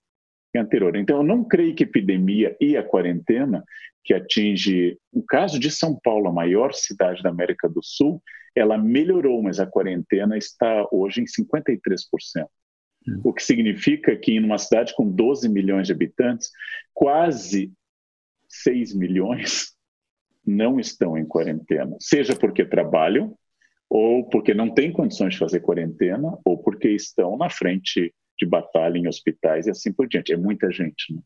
anterior. 0.58 0.96
Então, 0.96 1.18
eu 1.18 1.22
não 1.22 1.44
creio 1.44 1.74
que 1.74 1.84
a 1.84 1.86
epidemia 1.86 2.56
e 2.60 2.76
a 2.76 2.82
quarentena, 2.82 3.64
que 4.06 4.14
atinge 4.14 4.96
o 5.12 5.20
caso 5.20 5.58
de 5.58 5.68
São 5.68 5.98
Paulo, 5.98 6.28
a 6.28 6.32
maior 6.32 6.72
cidade 6.72 7.24
da 7.24 7.28
América 7.28 7.68
do 7.68 7.82
Sul, 7.82 8.22
ela 8.54 8.78
melhorou, 8.78 9.42
mas 9.42 9.58
a 9.58 9.66
quarentena 9.66 10.38
está 10.38 10.86
hoje 10.92 11.20
em 11.20 11.24
53%. 11.24 12.46
Hum. 13.08 13.20
O 13.24 13.32
que 13.32 13.42
significa 13.42 14.16
que 14.16 14.32
em 14.32 14.44
uma 14.44 14.58
cidade 14.58 14.94
com 14.94 15.10
12 15.10 15.48
milhões 15.48 15.88
de 15.88 15.92
habitantes, 15.92 16.50
quase 16.94 17.72
6 18.48 18.94
milhões 18.94 19.74
não 20.46 20.78
estão 20.78 21.18
em 21.18 21.26
quarentena, 21.26 21.96
seja 21.98 22.36
porque 22.36 22.64
trabalham, 22.64 23.36
ou 23.90 24.28
porque 24.28 24.54
não 24.54 24.72
têm 24.72 24.92
condições 24.92 25.34
de 25.34 25.40
fazer 25.40 25.60
quarentena, 25.60 26.38
ou 26.44 26.58
porque 26.58 26.88
estão 26.90 27.36
na 27.36 27.50
frente 27.50 28.14
de 28.38 28.46
batalha 28.46 28.98
em 28.98 29.08
hospitais 29.08 29.66
e 29.66 29.70
assim 29.70 29.92
por 29.92 30.06
diante. 30.06 30.32
É 30.32 30.36
muita 30.36 30.70
gente, 30.70 31.12
né? 31.12 31.20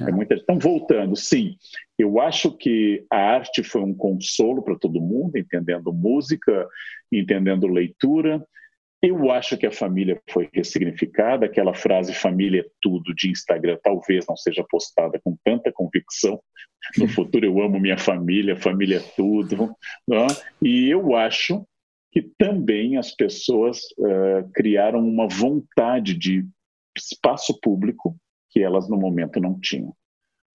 É. 0.00 0.10
é 0.10 0.12
muita 0.12 0.34
Então, 0.34 0.58
voltando, 0.58 1.14
sim, 1.16 1.56
eu 1.98 2.20
acho 2.20 2.56
que 2.56 3.04
a 3.10 3.16
arte 3.16 3.62
foi 3.62 3.82
um 3.82 3.94
consolo 3.94 4.62
para 4.62 4.78
todo 4.78 5.00
mundo, 5.00 5.36
entendendo 5.36 5.92
música, 5.92 6.68
entendendo 7.12 7.66
leitura. 7.66 8.44
Eu 9.00 9.30
acho 9.30 9.56
que 9.56 9.66
a 9.66 9.72
família 9.72 10.20
foi 10.30 10.48
ressignificada. 10.52 11.46
Aquela 11.46 11.74
frase 11.74 12.12
família 12.14 12.62
é 12.62 12.70
tudo 12.80 13.14
de 13.14 13.30
Instagram 13.30 13.78
talvez 13.82 14.26
não 14.26 14.36
seja 14.36 14.64
postada 14.68 15.20
com 15.22 15.36
tanta 15.44 15.70
convicção. 15.70 16.40
No 16.98 17.06
futuro, 17.06 17.46
eu 17.46 17.62
amo 17.62 17.78
minha 17.78 17.98
família, 17.98 18.56
família 18.56 18.96
é 18.96 19.12
tudo. 19.14 19.74
Né? 20.08 20.26
E 20.62 20.90
eu 20.90 21.14
acho 21.14 21.64
que 22.10 22.22
também 22.38 22.96
as 22.96 23.14
pessoas 23.14 23.78
uh, 23.98 24.48
criaram 24.52 25.00
uma 25.00 25.28
vontade 25.28 26.14
de 26.14 26.46
espaço 26.96 27.58
público 27.60 28.16
que 28.50 28.60
elas 28.60 28.88
no 28.88 28.96
momento 28.96 29.40
não 29.40 29.58
tinham. 29.58 29.94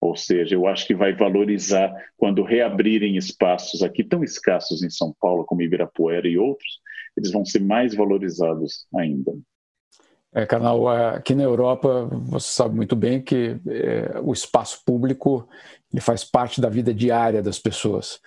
Ou 0.02 0.16
seja, 0.16 0.56
eu 0.56 0.66
acho 0.66 0.88
que 0.88 0.96
vai 0.96 1.14
valorizar 1.14 1.94
quando 2.18 2.44
reabrirem 2.44 3.18
espaços 3.18 3.84
aqui 3.84 4.04
tão 4.04 4.24
escassos 4.24 4.82
em 4.82 4.90
São 4.90 5.14
Paulo, 5.20 5.46
como 5.46 5.62
Ibirapuera 5.62 6.28
e 6.28 6.38
outros, 6.38 6.80
eles 7.18 7.32
vão 7.32 7.44
ser 7.44 7.60
mais 7.60 7.94
valorizados 7.94 8.88
ainda. 8.96 9.34
É, 10.34 10.46
Canal, 10.46 10.88
aqui 10.88 11.34
na 11.34 11.44
Europa, 11.44 12.08
você 12.12 12.50
sabe 12.50 12.76
muito 12.76 12.96
bem 12.96 13.22
que 13.22 13.58
é, 13.68 14.20
o 14.22 14.32
espaço 14.32 14.82
público 14.86 15.48
ele 15.92 16.02
faz 16.02 16.24
parte 16.24 16.62
da 16.62 16.70
vida 16.70 16.94
diária 16.94 17.42
das 17.42 17.58
pessoas. 17.58 18.20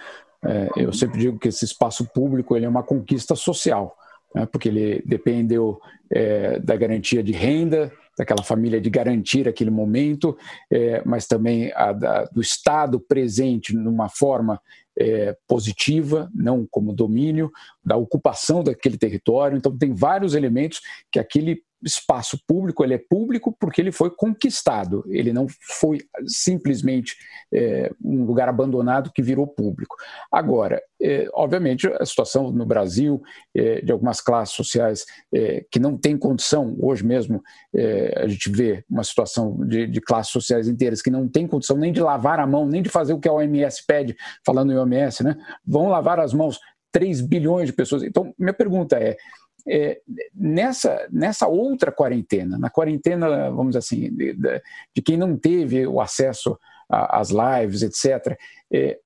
É, 0.45 0.69
eu 0.77 0.93
sempre 0.93 1.21
digo 1.21 1.39
que 1.39 1.49
esse 1.49 1.65
espaço 1.65 2.05
público 2.13 2.57
ele 2.57 2.67
é 2.67 2.69
uma 2.69 2.83
conquista 2.83 3.37
social, 3.37 3.97
né, 4.35 4.47
porque 4.47 4.69
ele 4.69 5.01
dependeu 5.07 5.81
é, 6.11 6.59
da 6.59 6.75
garantia 6.75 7.23
de 7.23 7.31
renda, 7.31 7.93
daquela 8.17 8.43
família 8.43 8.81
de 8.81 8.91
garantir 8.91 9.49
aquele 9.49 9.71
momento, 9.71 10.37
é, 10.71 11.03
mas 11.05 11.27
também 11.27 11.73
a, 11.75 11.93
da, 11.93 12.25
do 12.27 12.41
Estado 12.41 13.01
presente 13.01 13.75
numa 13.75 14.09
forma 14.09 14.61
é, 14.99 15.37
positiva, 15.49 16.31
não 16.35 16.67
como 16.71 16.93
domínio, 16.93 17.51
da 17.85 17.97
ocupação 17.97 18.63
daquele 18.63 18.99
território. 18.99 19.57
Então, 19.57 19.77
tem 19.77 19.95
vários 19.95 20.35
elementos 20.35 20.81
que 21.11 21.19
aquele 21.19 21.63
espaço 21.85 22.39
público 22.47 22.85
ele 22.85 22.95
é 22.95 22.99
público 22.99 23.55
porque 23.59 23.81
ele 23.81 23.93
foi 23.93 24.11
conquistado, 24.11 25.05
ele 25.09 25.33
não 25.33 25.47
foi 25.81 25.99
simplesmente 26.27 27.17
é, 27.53 27.91
um 28.03 28.25
lugar 28.25 28.49
abandonado 28.49 29.13
que 29.13 29.23
virou 29.23 29.47
público. 29.47 29.97
Agora, 30.31 30.81
é, 31.01 31.29
obviamente, 31.35 31.89
a 31.89 32.07
situação 32.07 32.53
no 32.53 32.65
Brasil 32.65 33.21
é, 33.55 33.81
de 33.81 33.91
algumas 33.91 34.21
classes 34.21 34.55
sociais 34.55 35.05
é, 35.35 35.65
que 35.71 35.81
não 35.81 35.97
têm 35.99 36.17
condição, 36.17 36.77
hoje 36.81 37.05
mesmo 37.05 37.43
é, 37.75 38.23
a 38.23 38.29
gente 38.29 38.51
vê 38.51 38.85
uma 38.89 39.03
situação 39.03 39.57
de, 39.67 39.87
de, 39.87 40.01
classes 40.01 40.33
sociais 40.33 40.69
inteiras 40.69 41.03
que 41.03 41.11
não 41.11 41.29
têm 41.29 41.47
condição 41.47 41.77
nem 41.77 41.93
de 41.93 42.01
lavar 42.01 42.39
a 42.39 42.47
mão, 42.47 42.67
nem 42.67 42.83
de 42.83 42.89
fazer 42.89 43.13
o 43.13 43.19
que 43.19 43.29
a 43.29 43.33
OMS 43.33 43.85
pede, 43.87 44.17
falando 44.45 44.73
em 44.73 44.77
OMS, 44.77 45.25
né? 45.25 45.37
vão 45.67 45.89
lavar 45.89 46.21
as 46.21 46.33
mãos 46.33 46.61
3 46.93 47.23
bilhões 47.23 47.67
de 47.67 47.73
pessoas. 47.73 48.03
Então, 48.03 48.33
minha 48.39 48.53
pergunta 48.53 48.97
é, 48.97 49.17
é, 49.67 50.01
nessa, 50.35 51.07
nessa 51.11 51.47
outra 51.47 51.93
quarentena, 51.93 52.59
na 52.59 52.71
quarentena, 52.71 53.51
vamos 53.51 53.69
dizer 53.69 53.79
assim, 53.79 54.15
de, 54.15 54.35
de 54.35 55.03
quem 55.03 55.17
não 55.17 55.37
teve 55.37 55.87
o 55.87 56.01
acesso 56.01 56.59
às 56.89 57.31
lives, 57.31 57.83
etc., 57.83 58.37
é, 58.73 58.99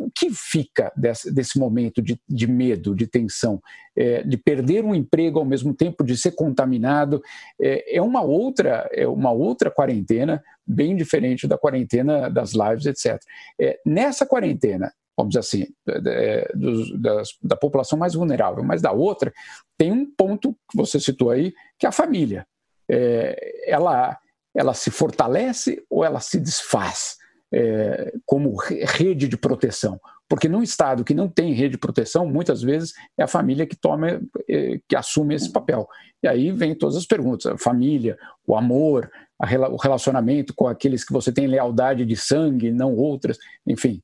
o 0.00 0.10
que 0.10 0.30
fica 0.32 0.90
desse, 0.96 1.32
desse 1.32 1.58
momento 1.58 2.00
de, 2.00 2.18
de, 2.26 2.46
medo, 2.46 2.94
de 2.94 3.06
tensão, 3.06 3.60
é, 3.94 4.22
de 4.22 4.36
perder 4.38 4.82
um 4.82 4.94
emprego 4.94 5.38
ao 5.38 5.44
mesmo 5.44 5.74
tempo 5.74 6.02
de 6.02 6.16
ser 6.16 6.32
contaminado? 6.32 7.22
É, 7.60 7.96
é, 7.96 8.02
uma 8.02 8.22
outra 8.22 8.88
é 8.92 9.06
uma 9.06 9.30
outra 9.30 9.70
quarentena 9.70 10.42
bem 10.66 10.96
diferente 10.96 11.46
da 11.46 11.58
quarentena 11.58 12.30
das 12.30 12.52
lives, 12.52 12.86
etc. 12.86 13.20
É, 13.60 13.78
nessa 13.84 14.24
quarentena, 14.24 14.90
vamos 15.20 15.32
dizer 15.32 15.40
assim, 15.40 15.66
é, 16.06 16.50
dos, 16.54 16.98
das, 17.00 17.28
da 17.42 17.56
população 17.56 17.98
mais 17.98 18.14
vulnerável, 18.14 18.64
mas 18.64 18.80
da 18.80 18.90
outra, 18.90 19.32
tem 19.76 19.92
um 19.92 20.06
ponto 20.10 20.52
que 20.70 20.76
você 20.76 20.98
citou 20.98 21.30
aí, 21.30 21.52
que 21.78 21.84
é 21.84 21.88
a 21.88 21.92
família. 21.92 22.46
É, 22.90 23.70
ela, 23.70 24.18
ela 24.54 24.74
se 24.74 24.90
fortalece 24.90 25.84
ou 25.90 26.04
ela 26.04 26.20
se 26.20 26.40
desfaz 26.40 27.16
é, 27.52 28.14
como 28.24 28.56
rede 28.56 29.28
de 29.28 29.36
proteção? 29.36 30.00
Porque 30.28 30.48
num 30.48 30.62
Estado 30.62 31.04
que 31.04 31.12
não 31.12 31.28
tem 31.28 31.52
rede 31.52 31.72
de 31.72 31.78
proteção, 31.78 32.24
muitas 32.24 32.62
vezes 32.62 32.92
é 33.18 33.24
a 33.24 33.26
família 33.26 33.66
que 33.66 33.74
toma, 33.74 34.20
eh, 34.48 34.78
que 34.88 34.94
assume 34.94 35.34
esse 35.34 35.50
papel. 35.50 35.88
E 36.22 36.28
aí 36.28 36.52
vem 36.52 36.72
todas 36.72 36.94
as 36.94 37.04
perguntas: 37.04 37.46
a 37.46 37.58
família, 37.58 38.16
o 38.46 38.56
amor, 38.56 39.10
o 39.40 39.76
relacionamento 39.76 40.54
com 40.54 40.68
aqueles 40.68 41.04
que 41.04 41.12
você 41.12 41.32
tem 41.32 41.48
lealdade 41.48 42.06
de 42.06 42.14
sangue, 42.14 42.70
não 42.70 42.94
outras, 42.94 43.38
enfim, 43.66 44.00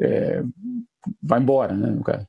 é, 0.00 0.42
vai 1.22 1.40
embora, 1.40 1.74
né, 1.74 1.88
no 1.88 2.02
caso. 2.02 2.26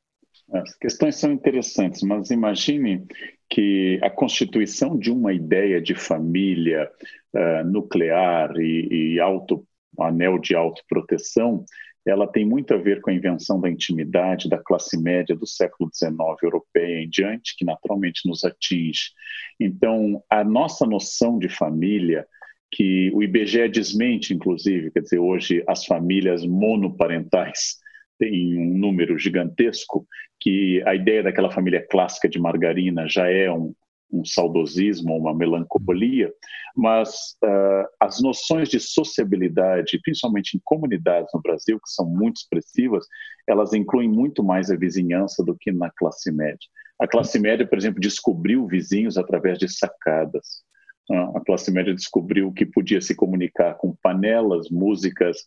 As 0.51 0.75
questões 0.75 1.15
são 1.15 1.31
interessantes, 1.31 2.01
mas 2.03 2.29
imagine 2.29 3.05
que 3.49 3.99
a 4.03 4.09
constituição 4.09 4.97
de 4.97 5.11
uma 5.11 5.33
ideia 5.33 5.81
de 5.81 5.95
família 5.95 6.89
uh, 7.33 7.67
nuclear 7.67 8.55
e, 8.57 9.13
e 9.13 9.19
auto, 9.19 9.65
anel 9.99 10.37
de 10.39 10.55
autoproteção, 10.55 11.65
ela 12.05 12.27
tem 12.27 12.45
muito 12.45 12.73
a 12.73 12.77
ver 12.77 13.01
com 13.01 13.09
a 13.09 13.13
invenção 13.13 13.61
da 13.61 13.69
intimidade 13.69 14.49
da 14.49 14.57
classe 14.57 15.01
média 15.01 15.35
do 15.35 15.47
século 15.47 15.89
XIX 15.93 16.13
europeia 16.43 17.01
em 17.01 17.09
diante, 17.09 17.55
que 17.57 17.63
naturalmente 17.63 18.27
nos 18.27 18.43
atinge. 18.43 19.11
Então, 19.59 20.21
a 20.29 20.43
nossa 20.43 20.85
noção 20.85 21.39
de 21.39 21.47
família, 21.47 22.27
que 22.73 23.11
o 23.13 23.21
IBGE 23.21 23.69
desmente, 23.69 24.33
inclusive, 24.33 24.91
quer 24.91 25.01
dizer, 25.01 25.19
hoje 25.19 25.63
as 25.67 25.85
famílias 25.85 26.43
monoparentais 26.43 27.77
têm 28.17 28.57
um 28.57 28.77
número 28.77 29.17
gigantesco, 29.17 30.07
que 30.39 30.81
a 30.85 30.95
ideia 30.95 31.21
daquela 31.21 31.51
família 31.51 31.85
clássica 31.87 32.27
de 32.27 32.39
margarina 32.39 33.07
já 33.07 33.29
é 33.29 33.51
um, 33.51 33.75
um 34.11 34.25
saudosismo, 34.25 35.15
uma 35.15 35.35
melancolia, 35.35 36.33
mas 36.75 37.35
uh, 37.43 37.87
as 37.99 38.19
noções 38.21 38.69
de 38.69 38.79
sociabilidade, 38.79 39.99
principalmente 40.03 40.57
em 40.57 40.61
comunidades 40.63 41.29
no 41.33 41.41
Brasil, 41.41 41.77
que 41.77 41.89
são 41.89 42.07
muito 42.07 42.37
expressivas, 42.37 43.05
elas 43.47 43.73
incluem 43.73 44.09
muito 44.09 44.43
mais 44.43 44.71
a 44.71 44.75
vizinhança 44.75 45.43
do 45.43 45.55
que 45.55 45.71
na 45.71 45.91
classe 45.91 46.31
média. 46.31 46.67
A 46.99 47.07
classe 47.07 47.39
média, 47.39 47.67
por 47.67 47.77
exemplo, 47.77 47.99
descobriu 47.99 48.65
vizinhos 48.65 49.17
através 49.17 49.59
de 49.59 49.69
sacadas. 49.69 50.63
A 51.11 51.41
classe 51.45 51.71
média 51.71 51.93
descobriu 51.93 52.51
que 52.53 52.65
podia 52.65 53.01
se 53.01 53.15
comunicar 53.15 53.75
com 53.75 53.95
panelas, 54.01 54.69
músicas, 54.69 55.37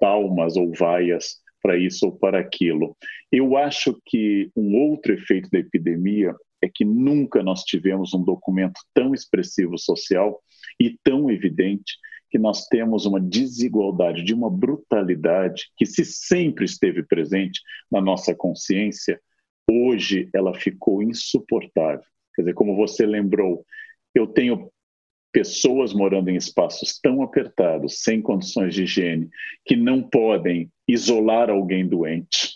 palmas 0.00 0.56
ou 0.56 0.72
vaias 0.72 1.42
para 1.62 1.78
isso 1.78 2.06
ou 2.06 2.12
para 2.12 2.38
aquilo. 2.38 2.94
Eu 3.32 3.56
acho 3.56 3.98
que 4.04 4.50
um 4.54 4.76
outro 4.76 5.14
efeito 5.14 5.48
da 5.50 5.58
epidemia 5.58 6.34
é 6.62 6.68
que 6.68 6.84
nunca 6.84 7.42
nós 7.42 7.62
tivemos 7.62 8.12
um 8.12 8.22
documento 8.22 8.80
tão 8.92 9.14
expressivo 9.14 9.78
social 9.78 10.42
e 10.78 10.98
tão 11.02 11.30
evidente 11.30 11.94
que 12.30 12.38
nós 12.38 12.66
temos 12.66 13.06
uma 13.06 13.20
desigualdade, 13.20 14.22
de 14.22 14.34
uma 14.34 14.50
brutalidade 14.50 15.70
que 15.76 15.86
se 15.86 16.04
sempre 16.04 16.64
esteve 16.64 17.02
presente 17.02 17.60
na 17.90 18.00
nossa 18.00 18.34
consciência, 18.34 19.20
hoje 19.70 20.28
ela 20.34 20.52
ficou 20.52 21.02
insuportável. 21.02 22.04
Quer 22.34 22.42
dizer, 22.42 22.54
como 22.54 22.76
você 22.76 23.06
lembrou, 23.06 23.64
eu 24.14 24.26
tenho 24.26 24.70
pessoas 25.34 25.92
morando 25.92 26.30
em 26.30 26.36
espaços 26.36 26.98
tão 27.02 27.20
apertados, 27.20 28.02
sem 28.02 28.22
condições 28.22 28.72
de 28.72 28.84
higiene, 28.84 29.28
que 29.66 29.74
não 29.74 30.00
podem 30.00 30.70
isolar 30.88 31.50
alguém 31.50 31.86
doente 31.86 32.52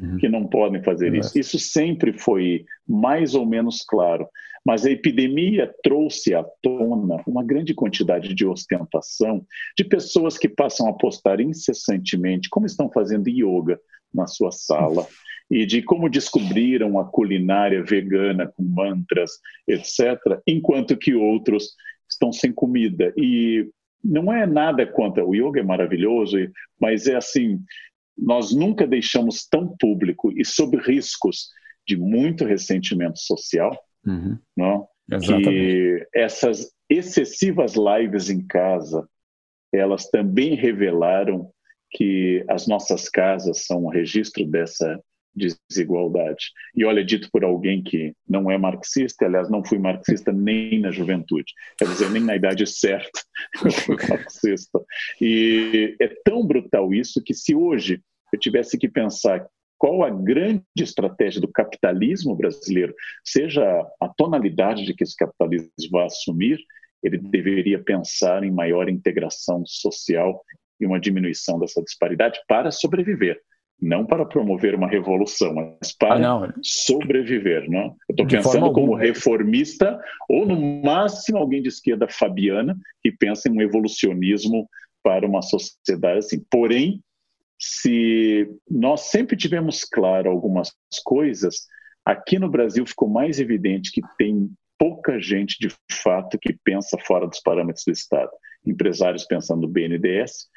uhum. 0.00 0.16
que 0.18 0.28
não 0.28 0.46
podem 0.46 0.82
fazer 0.82 1.12
uhum. 1.12 1.18
isso. 1.18 1.38
Isso 1.38 1.58
sempre 1.58 2.12
foi 2.12 2.64
mais 2.88 3.34
ou 3.34 3.46
menos 3.46 3.84
claro. 3.86 4.26
Mas 4.64 4.84
a 4.84 4.90
epidemia 4.90 5.72
trouxe 5.82 6.34
à 6.34 6.42
tona 6.60 7.22
uma 7.26 7.44
grande 7.44 7.72
quantidade 7.72 8.34
de 8.34 8.44
ostentação 8.44 9.46
de 9.76 9.84
pessoas 9.84 10.36
que 10.36 10.48
passam 10.48 10.88
a 10.88 10.92
postar 10.92 11.40
incessantemente 11.40 12.48
como 12.48 12.66
estão 12.66 12.90
fazendo 12.90 13.28
yoga 13.28 13.78
na 14.12 14.26
sua 14.26 14.50
sala 14.50 15.06
e 15.48 15.64
de 15.64 15.82
como 15.82 16.08
descobriram 16.08 16.98
a 16.98 17.04
culinária 17.04 17.84
vegana 17.84 18.48
com 18.48 18.64
mantras, 18.64 19.30
etc., 19.68 20.18
enquanto 20.44 20.96
que 20.96 21.14
outros 21.14 21.76
estão 22.16 22.32
sem 22.32 22.52
comida. 22.52 23.12
E 23.16 23.68
não 24.02 24.32
é 24.32 24.46
nada 24.46 24.86
contra 24.86 25.24
o 25.24 25.34
yoga 25.34 25.60
é 25.60 25.62
maravilhoso, 25.62 26.36
mas 26.80 27.06
é 27.06 27.16
assim, 27.16 27.60
nós 28.16 28.54
nunca 28.54 28.86
deixamos 28.86 29.46
tão 29.46 29.76
público 29.78 30.32
e 30.36 30.44
sob 30.44 30.76
riscos 30.78 31.48
de 31.86 31.96
muito 31.96 32.44
ressentimento 32.44 33.18
social, 33.18 33.78
uhum. 34.06 34.38
não? 34.56 34.88
que 35.42 36.08
essas 36.12 36.72
excessivas 36.90 37.74
lives 37.74 38.28
em 38.28 38.44
casa, 38.44 39.08
elas 39.72 40.08
também 40.08 40.54
revelaram 40.54 41.50
que 41.90 42.44
as 42.48 42.66
nossas 42.66 43.08
casas 43.08 43.64
são 43.66 43.84
um 43.84 43.88
registro 43.88 44.44
dessa 44.46 45.00
desigualdade. 45.36 46.50
E 46.74 46.84
olha, 46.84 47.04
dito 47.04 47.28
por 47.30 47.44
alguém 47.44 47.82
que 47.82 48.14
não 48.28 48.50
é 48.50 48.56
marxista, 48.56 49.26
aliás, 49.26 49.50
não 49.50 49.64
fui 49.64 49.78
marxista 49.78 50.32
nem 50.32 50.80
na 50.80 50.90
juventude, 50.90 51.52
quer 51.78 51.86
dizer, 51.86 52.10
nem 52.10 52.22
na 52.22 52.36
idade 52.36 52.66
certa 52.66 53.20
eu 53.64 53.70
fui 53.70 53.96
marxista. 54.08 54.80
E 55.20 55.96
é 56.00 56.08
tão 56.24 56.46
brutal 56.46 56.92
isso 56.92 57.22
que 57.22 57.34
se 57.34 57.54
hoje 57.54 58.00
eu 58.32 58.38
tivesse 58.38 58.78
que 58.78 58.88
pensar 58.88 59.46
qual 59.78 60.02
a 60.02 60.10
grande 60.10 60.64
estratégia 60.78 61.40
do 61.40 61.48
capitalismo 61.48 62.34
brasileiro, 62.34 62.94
seja 63.22 63.62
a 64.00 64.08
tonalidade 64.08 64.86
de 64.86 64.94
que 64.94 65.04
esse 65.04 65.14
capitalismo 65.14 65.68
vai 65.90 66.06
assumir, 66.06 66.58
ele 67.02 67.18
deveria 67.18 67.78
pensar 67.78 68.42
em 68.42 68.50
maior 68.50 68.88
integração 68.88 69.64
social 69.66 70.42
e 70.80 70.86
uma 70.86 70.98
diminuição 70.98 71.58
dessa 71.58 71.82
disparidade 71.82 72.40
para 72.48 72.70
sobreviver 72.70 73.38
não 73.80 74.06
para 74.06 74.24
promover 74.24 74.74
uma 74.74 74.88
revolução, 74.88 75.54
mas 75.54 75.92
para 75.92 76.28
ah, 76.28 76.54
sobreviver. 76.62 77.68
Não? 77.68 77.94
Eu 78.08 78.12
estou 78.12 78.26
pensando 78.26 78.72
como 78.72 78.94
reformista 78.94 80.00
ou, 80.28 80.46
no 80.46 80.82
máximo, 80.82 81.38
alguém 81.38 81.62
de 81.62 81.68
esquerda 81.68 82.08
fabiana 82.08 82.76
que 83.02 83.12
pensa 83.12 83.48
em 83.48 83.52
um 83.52 83.60
evolucionismo 83.60 84.68
para 85.02 85.26
uma 85.26 85.42
sociedade 85.42 86.18
assim. 86.18 86.42
Porém, 86.50 87.02
se 87.58 88.48
nós 88.68 89.02
sempre 89.02 89.36
tivemos 89.36 89.84
claro 89.84 90.30
algumas 90.30 90.72
coisas, 91.04 91.66
aqui 92.04 92.38
no 92.38 92.50
Brasil 92.50 92.84
ficou 92.86 93.08
mais 93.08 93.38
evidente 93.38 93.92
que 93.92 94.02
tem 94.18 94.50
pouca 94.78 95.20
gente 95.20 95.58
de 95.58 95.74
fato 95.90 96.38
que 96.38 96.56
pensa 96.64 96.98
fora 96.98 97.26
dos 97.26 97.40
parâmetros 97.40 97.84
do 97.84 97.92
Estado. 97.92 98.30
Empresários 98.64 99.24
pensando 99.24 99.62
no 99.62 99.68
BNDES, 99.68 100.48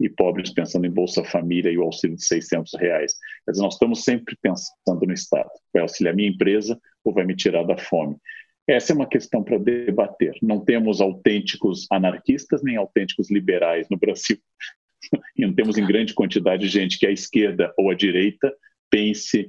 e 0.00 0.08
pobres 0.08 0.52
pensando 0.52 0.86
em 0.86 0.90
Bolsa 0.90 1.24
Família 1.24 1.70
e 1.70 1.78
o 1.78 1.82
auxílio 1.82 2.16
de 2.16 2.24
600 2.24 2.72
reais. 2.78 3.14
Nós 3.56 3.74
estamos 3.74 4.04
sempre 4.04 4.36
pensando 4.40 5.06
no 5.06 5.12
Estado. 5.12 5.50
Vai 5.72 5.82
auxiliar 5.82 6.14
minha 6.14 6.28
empresa 6.28 6.80
ou 7.04 7.12
vai 7.12 7.24
me 7.24 7.34
tirar 7.34 7.64
da 7.64 7.76
fome? 7.76 8.16
Essa 8.66 8.92
é 8.92 8.96
uma 8.96 9.08
questão 9.08 9.42
para 9.42 9.58
debater. 9.58 10.34
Não 10.42 10.64
temos 10.64 11.00
autênticos 11.00 11.86
anarquistas 11.90 12.62
nem 12.62 12.76
autênticos 12.76 13.30
liberais 13.30 13.88
no 13.90 13.96
Brasil. 13.96 14.38
e 15.36 15.46
não 15.46 15.54
temos 15.54 15.78
em 15.78 15.86
grande 15.86 16.14
quantidade 16.14 16.68
gente 16.68 16.98
que 16.98 17.06
a 17.06 17.10
esquerda 17.10 17.72
ou 17.76 17.90
a 17.90 17.94
direita 17.94 18.54
pense 18.90 19.48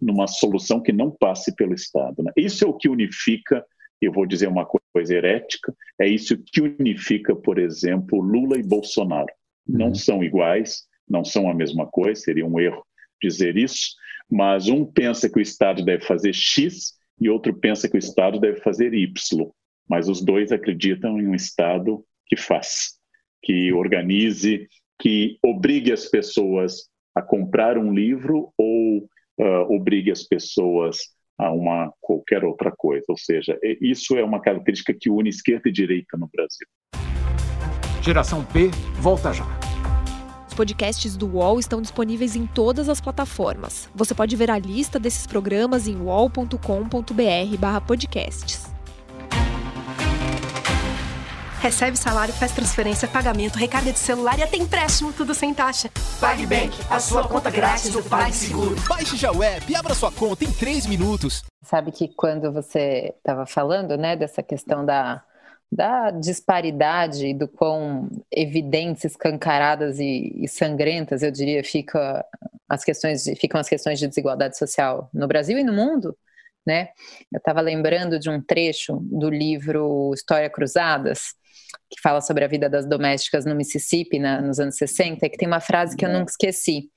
numa 0.00 0.26
solução 0.26 0.80
que 0.80 0.92
não 0.92 1.10
passe 1.10 1.54
pelo 1.54 1.74
Estado. 1.74 2.22
Né? 2.22 2.32
Isso 2.36 2.64
é 2.64 2.68
o 2.68 2.76
que 2.76 2.88
unifica, 2.88 3.64
eu 4.00 4.12
vou 4.12 4.24
dizer 4.24 4.48
uma 4.48 4.64
coisa 4.64 5.14
herética, 5.14 5.74
é 6.00 6.08
isso 6.08 6.38
que 6.38 6.62
unifica, 6.62 7.36
por 7.36 7.58
exemplo, 7.58 8.18
Lula 8.20 8.56
e 8.56 8.62
Bolsonaro 8.62 9.28
não 9.70 9.88
uhum. 9.88 9.94
são 9.94 10.22
iguais, 10.22 10.84
não 11.08 11.24
são 11.24 11.50
a 11.50 11.54
mesma 11.54 11.86
coisa, 11.86 12.20
seria 12.20 12.46
um 12.46 12.58
erro 12.60 12.84
dizer 13.20 13.56
isso, 13.56 13.90
mas 14.30 14.68
um 14.68 14.84
pensa 14.84 15.28
que 15.28 15.38
o 15.38 15.42
Estado 15.42 15.84
deve 15.84 16.04
fazer 16.04 16.32
X 16.32 16.94
e 17.20 17.28
outro 17.28 17.54
pensa 17.54 17.88
que 17.88 17.96
o 17.96 17.98
Estado 17.98 18.38
deve 18.38 18.60
fazer 18.60 18.94
Y, 18.94 19.50
mas 19.88 20.08
os 20.08 20.24
dois 20.24 20.52
acreditam 20.52 21.20
em 21.20 21.26
um 21.26 21.34
Estado 21.34 22.04
que 22.26 22.36
faz, 22.36 22.96
que 23.42 23.72
organize, 23.72 24.68
que 24.98 25.38
obrigue 25.42 25.92
as 25.92 26.06
pessoas 26.06 26.88
a 27.14 27.20
comprar 27.20 27.76
um 27.76 27.92
livro 27.92 28.52
ou 28.56 29.08
uh, 29.38 29.74
obrigue 29.74 30.10
as 30.10 30.22
pessoas 30.22 30.98
a 31.36 31.50
uma 31.50 31.92
qualquer 32.00 32.44
outra 32.44 32.70
coisa. 32.70 33.04
Ou 33.08 33.18
seja, 33.18 33.58
isso 33.80 34.16
é 34.16 34.22
uma 34.22 34.40
característica 34.40 34.94
que 34.98 35.10
une 35.10 35.30
esquerda 35.30 35.68
e 35.68 35.72
direita 35.72 36.16
no 36.16 36.28
Brasil. 36.32 36.66
Geração 38.02 38.42
P 38.42 38.72
volta 38.98 39.32
já. 39.32 39.46
Os 40.48 40.54
podcasts 40.54 41.16
do 41.16 41.26
UOL 41.26 41.60
estão 41.60 41.82
disponíveis 41.82 42.34
em 42.34 42.46
todas 42.46 42.88
as 42.88 43.00
plataformas. 43.00 43.88
Você 43.94 44.14
pode 44.14 44.34
ver 44.36 44.50
a 44.50 44.58
lista 44.58 44.98
desses 44.98 45.26
programas 45.26 45.86
em 45.86 46.00
uol.com.br/podcasts. 46.00 48.70
Recebe 51.60 51.98
salário, 51.98 52.32
faz 52.32 52.52
transferência, 52.52 53.06
pagamento, 53.06 53.58
recarga 53.58 53.92
de 53.92 53.98
celular 53.98 54.38
e 54.38 54.42
até 54.42 54.56
empréstimo, 54.56 55.12
tudo 55.12 55.34
sem 55.34 55.52
taxa. 55.52 55.90
PagBank, 56.18 56.74
a 56.88 56.98
sua 56.98 57.28
conta 57.28 57.50
grátis 57.50 57.92
do 57.92 58.02
PagSeguro. 58.02 58.76
Baixe 58.88 59.18
já 59.18 59.30
o 59.30 59.42
app 59.42 59.70
e 59.70 59.76
abra 59.76 59.94
sua 59.94 60.10
conta 60.10 60.42
em 60.42 60.50
3 60.50 60.86
minutos. 60.86 61.44
Sabe 61.62 61.92
que 61.92 62.08
quando 62.08 62.50
você 62.50 63.14
estava 63.18 63.44
falando, 63.44 63.98
né, 63.98 64.16
dessa 64.16 64.42
questão 64.42 64.86
da 64.86 65.22
da 65.70 66.10
disparidade, 66.10 67.32
do 67.34 67.46
quão 67.46 68.08
evidentes, 68.30 69.04
escancaradas 69.04 69.98
e, 70.00 70.32
e 70.36 70.48
sangrentas, 70.48 71.22
eu 71.22 71.30
diria, 71.30 71.62
fica 71.62 72.24
as 72.68 72.84
questões 72.84 73.24
de, 73.24 73.36
ficam 73.36 73.60
as 73.60 73.68
questões 73.68 73.98
de 73.98 74.08
desigualdade 74.08 74.58
social 74.58 75.08
no 75.14 75.28
Brasil 75.28 75.58
e 75.58 75.64
no 75.64 75.72
mundo, 75.72 76.16
né? 76.66 76.88
Eu 77.32 77.38
estava 77.38 77.60
lembrando 77.60 78.18
de 78.18 78.28
um 78.28 78.40
trecho 78.40 78.98
do 79.02 79.30
livro 79.30 80.12
História 80.12 80.50
Cruzadas, 80.50 81.34
que 81.88 82.00
fala 82.00 82.20
sobre 82.20 82.44
a 82.44 82.48
vida 82.48 82.68
das 82.68 82.86
domésticas 82.86 83.44
no 83.44 83.54
Mississippi 83.54 84.18
na, 84.18 84.40
nos 84.40 84.58
anos 84.58 84.76
60, 84.76 85.28
que 85.28 85.36
tem 85.36 85.48
uma 85.48 85.60
frase 85.60 85.96
que 85.96 86.04
eu 86.04 86.10
nunca 86.10 86.30
esqueci, 86.30 86.90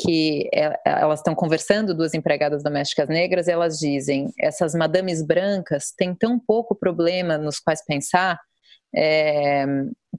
que 0.00 0.48
é, 0.54 0.78
elas 0.84 1.20
estão 1.20 1.34
conversando, 1.34 1.94
duas 1.94 2.14
empregadas 2.14 2.62
domésticas 2.62 3.08
negras, 3.08 3.48
e 3.48 3.52
elas 3.52 3.78
dizem: 3.78 4.32
essas 4.38 4.74
madames 4.74 5.22
brancas 5.22 5.92
têm 5.96 6.14
tão 6.14 6.38
pouco 6.38 6.74
problema 6.74 7.36
nos 7.36 7.58
quais 7.58 7.84
pensar 7.84 8.38
é, 8.94 9.64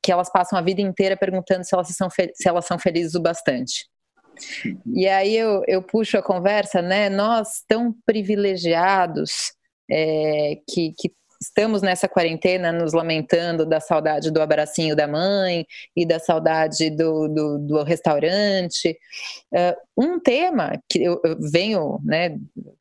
que 0.02 0.12
elas 0.12 0.32
passam 0.32 0.58
a 0.58 0.62
vida 0.62 0.82
inteira 0.82 1.17
perguntando 1.17 1.65
se 1.65 1.74
elas 1.74 1.88
são, 1.89 2.10
se 2.10 2.48
elas 2.48 2.65
são 2.65 2.78
felizes 2.78 3.15
o 3.15 3.22
bastante. 3.22 3.89
E 4.96 5.08
aí 5.08 5.36
eu, 5.36 5.62
eu 5.67 5.82
puxo 5.82 6.17
a 6.17 6.24
conversa, 6.24 6.82
né? 6.82 7.10
Nós 7.10 7.63
tão 7.67 7.94
privilegiados 8.06 9.52
é, 9.89 10.56
que, 10.70 10.94
que 10.98 11.12
estamos 11.41 11.82
nessa 11.82 12.08
quarentena 12.08 12.71
nos 12.71 12.93
lamentando 12.93 13.65
da 13.65 13.80
saudade 13.80 14.30
do 14.30 14.41
abracinho 14.41 14.95
da 14.95 15.08
mãe 15.08 15.65
e 15.95 16.06
da 16.06 16.19
saudade 16.19 16.91
do, 16.91 17.27
do, 17.27 17.58
do 17.58 17.84
restaurante. 17.84 18.95
Uh, 19.51 19.75
um 19.97 20.19
tema 20.19 20.80
que 20.88 21.04
eu, 21.04 21.19
eu, 21.25 21.38
venho 21.51 21.99
né, 22.06 22.38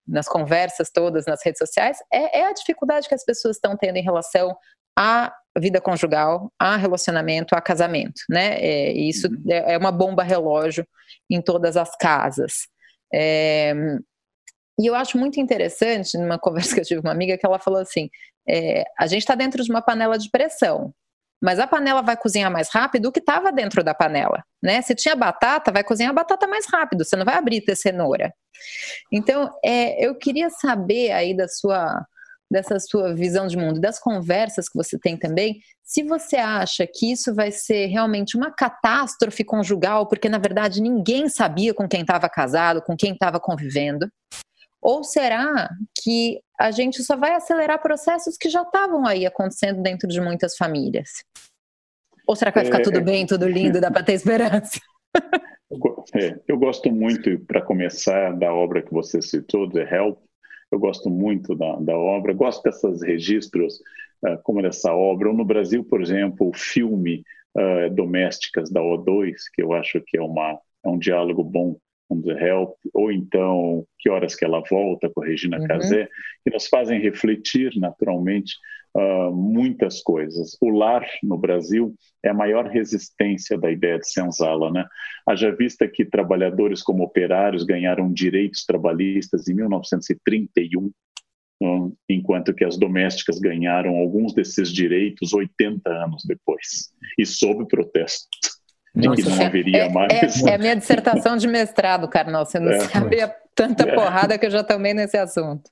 nas 0.07 0.29
conversas 0.29 0.91
todas 0.91 1.25
nas 1.25 1.43
redes 1.45 1.59
sociais 1.59 1.97
é, 2.13 2.41
é 2.41 2.47
a 2.47 2.53
dificuldade 2.53 3.09
que 3.09 3.15
as 3.15 3.25
pessoas 3.25 3.57
estão 3.57 3.77
tendo 3.77 3.97
em 3.97 4.03
relação 4.03 4.55
à 4.97 5.33
vida 5.59 5.81
conjugal, 5.81 6.53
a 6.59 6.77
relacionamento, 6.77 7.57
a 7.57 7.61
casamento, 7.61 8.21
né? 8.29 8.57
É, 8.61 8.93
isso 8.93 9.27
uhum. 9.27 9.43
é, 9.49 9.75
é 9.75 9.79
uma 9.79 9.91
bomba 9.91 10.23
relógio 10.23 10.87
em 11.29 11.41
todas 11.41 11.77
as 11.77 11.97
casas. 11.97 12.69
É, 13.13 13.75
e 14.79 14.87
eu 14.87 14.95
acho 14.95 15.19
muito 15.19 15.41
interessante, 15.41 16.17
numa 16.17 16.39
conversa 16.39 16.75
que 16.75 16.81
eu 16.81 16.85
tive 16.85 17.03
com 17.03 17.09
uma 17.09 17.15
amiga, 17.15 17.37
que 17.37 17.47
ela 17.47 17.59
falou 17.59 17.81
assim: 17.81 18.09
é, 18.49 18.85
a 18.99 19.07
gente 19.07 19.23
está 19.23 19.35
dentro 19.35 19.63
de 19.63 19.71
uma 19.71 19.83
panela 19.83 20.19
de 20.19 20.31
pressão, 20.31 20.93
mas 21.43 21.59
a 21.59 21.67
panela 21.67 22.03
vai 22.03 22.17
cozinhar 22.17 22.51
mais 22.51 22.69
rápido 22.69 23.05
do 23.05 23.13
que 23.13 23.21
estava 23.21 23.51
dentro 23.53 23.83
da 23.83 23.95
panela, 23.95 24.43
né? 24.63 24.83
Se 24.83 24.95
tinha 24.95 25.17
batata, 25.17 25.73
vai 25.73 25.83
cozinhar 25.83 26.11
a 26.11 26.15
batata 26.15 26.47
mais 26.47 26.67
rápido, 26.67 27.05
você 27.05 27.17
não 27.17 27.25
vai 27.25 27.37
abrir 27.37 27.63
ter 27.63 27.77
cenoura. 27.77 28.33
Então, 29.13 29.51
é, 29.65 30.05
eu 30.05 30.15
queria 30.15 30.51
saber 30.51 31.13
aí 31.13 31.35
da 31.37 31.49
sua 31.49 32.05
dessa 32.51 32.81
sua 32.81 33.15
visão 33.15 33.47
de 33.47 33.57
mundo, 33.57 33.81
das 33.81 34.01
conversas 34.01 34.69
que 34.69 34.77
você 34.77 34.99
tem 34.99 35.17
também, 35.17 35.61
se 35.85 36.03
você 36.03 36.37
acha 36.37 36.85
que 36.85 37.13
isso 37.13 37.33
vai 37.33 37.53
ser 37.53 37.87
realmente 37.87 38.37
uma 38.37 38.51
catástrofe 38.51 39.45
conjugal, 39.45 40.09
porque 40.09 40.29
na 40.29 40.39
verdade 40.39 40.83
ninguém 40.83 41.29
sabia 41.29 41.73
com 41.73 41.89
quem 41.89 42.01
estava 42.01 42.29
casado, 42.29 42.83
com 42.83 42.97
quem 42.97 43.13
estava 43.13 43.39
convivendo, 43.39 44.11
ou 44.81 45.05
será 45.05 45.69
que 46.03 46.41
a 46.59 46.71
gente 46.71 47.03
só 47.03 47.17
vai 47.17 47.35
acelerar 47.35 47.83
processos 47.83 48.37
que 48.37 48.49
já 48.49 48.63
estavam 48.63 49.07
aí 49.07 49.27
acontecendo 49.27 49.83
dentro 49.83 50.09
de 50.09 50.21
muitas 50.21 50.57
famílias? 50.57 51.25
Ou 52.27 52.37
será 52.37 52.51
que 52.53 52.59
vai 52.59 52.65
ficar 52.65 52.81
é, 52.81 52.83
tudo 52.83 52.99
é. 52.99 53.03
bem, 53.03 53.27
tudo 53.27 53.49
lindo, 53.49 53.81
dá 53.81 53.91
para 53.91 54.05
ter 54.05 54.15
esperança? 54.15 54.81
É, 56.13 56.41
eu 56.49 56.59
gosto 56.59 56.91
muito, 56.91 57.39
para 57.47 57.63
começar, 57.63 58.33
da 58.33 58.53
obra 58.53 58.83
que 58.83 58.93
você 58.93 59.23
citou, 59.23 59.71
The 59.71 59.83
Help. 59.83 60.19
Eu 60.69 60.81
gosto 60.81 61.09
muito 61.09 61.55
da, 61.55 61.77
da 61.77 61.97
obra, 61.97 62.33
gosto 62.33 62.63
desses 62.65 63.03
registros, 63.03 63.77
uh, 64.25 64.37
como 64.43 64.63
dessa 64.63 64.93
obra. 64.93 65.29
Ou 65.29 65.35
no 65.35 65.45
Brasil, 65.45 65.85
por 65.85 66.03
exemplo, 66.03 66.49
o 66.49 66.53
filme 66.53 67.25
uh, 67.57 67.89
Domésticas 67.95 68.69
da 68.69 68.81
O2, 68.81 69.35
que 69.55 69.63
eu 69.63 69.73
acho 69.73 70.01
que 70.01 70.19
é, 70.19 70.21
uma, 70.21 70.59
é 70.85 70.89
um 70.89 70.99
diálogo 70.99 71.45
bom 71.45 71.77
com 72.11 72.21
The 72.21 72.33
Help, 72.33 72.75
ou 72.93 73.13
então 73.13 73.87
Que 74.01 74.11
Horas 74.11 74.35
Que 74.35 74.45
Ela 74.45 74.61
Volta, 74.69 75.09
com 75.09 75.23
a 75.23 75.27
Regina 75.27 75.61
uhum. 75.61 75.67
Casé, 75.69 76.09
que 76.45 76.53
nos 76.53 76.67
fazem 76.67 77.01
refletir 77.01 77.71
naturalmente 77.77 78.57
uh, 78.97 79.33
muitas 79.33 80.03
coisas. 80.03 80.57
O 80.61 80.71
lar 80.71 81.07
no 81.23 81.39
Brasil 81.39 81.95
é 82.25 82.31
a 82.31 82.35
maior 82.35 82.67
resistência 82.67 83.57
da 83.57 83.71
ideia 83.71 83.97
de 83.97 84.11
senzala. 84.11 84.73
Né? 84.73 84.85
Haja 85.25 85.55
vista 85.55 85.87
que 85.87 86.05
trabalhadores 86.05 86.83
como 86.83 87.05
operários 87.05 87.63
ganharam 87.63 88.13
direitos 88.13 88.65
trabalhistas 88.67 89.47
em 89.47 89.55
1931, 89.55 90.91
um, 91.63 91.95
enquanto 92.09 92.53
que 92.53 92.65
as 92.65 92.77
domésticas 92.77 93.39
ganharam 93.39 93.99
alguns 93.99 94.35
desses 94.35 94.73
direitos 94.73 95.33
80 95.33 95.89
anos 95.89 96.25
depois, 96.27 96.91
e 97.17 97.25
sob 97.25 97.69
protesto 97.69 98.27
de 98.95 99.09
Nossa, 99.09 99.23
que 99.23 99.29
não 99.29 99.47
haveria 99.47 99.85
é, 99.85 99.89
mais. 99.89 100.43
É, 100.43 100.51
é, 100.51 100.55
a 100.55 100.59
minha 100.59 100.77
dissertação 100.77 101.37
de 101.37 101.47
mestrado, 101.47 102.09
Carnal. 102.09 102.45
Você 102.45 102.59
não 102.59 102.73
é, 102.73 102.81
sabe 102.81 103.21
a 103.21 103.29
tanta 103.55 103.89
é. 103.89 103.95
porrada 103.95 104.39
que 104.39 104.47
eu 104.47 104.51
já 104.51 104.65
tomei 104.65 104.95
nesse 104.95 105.17
assunto. 105.17 105.71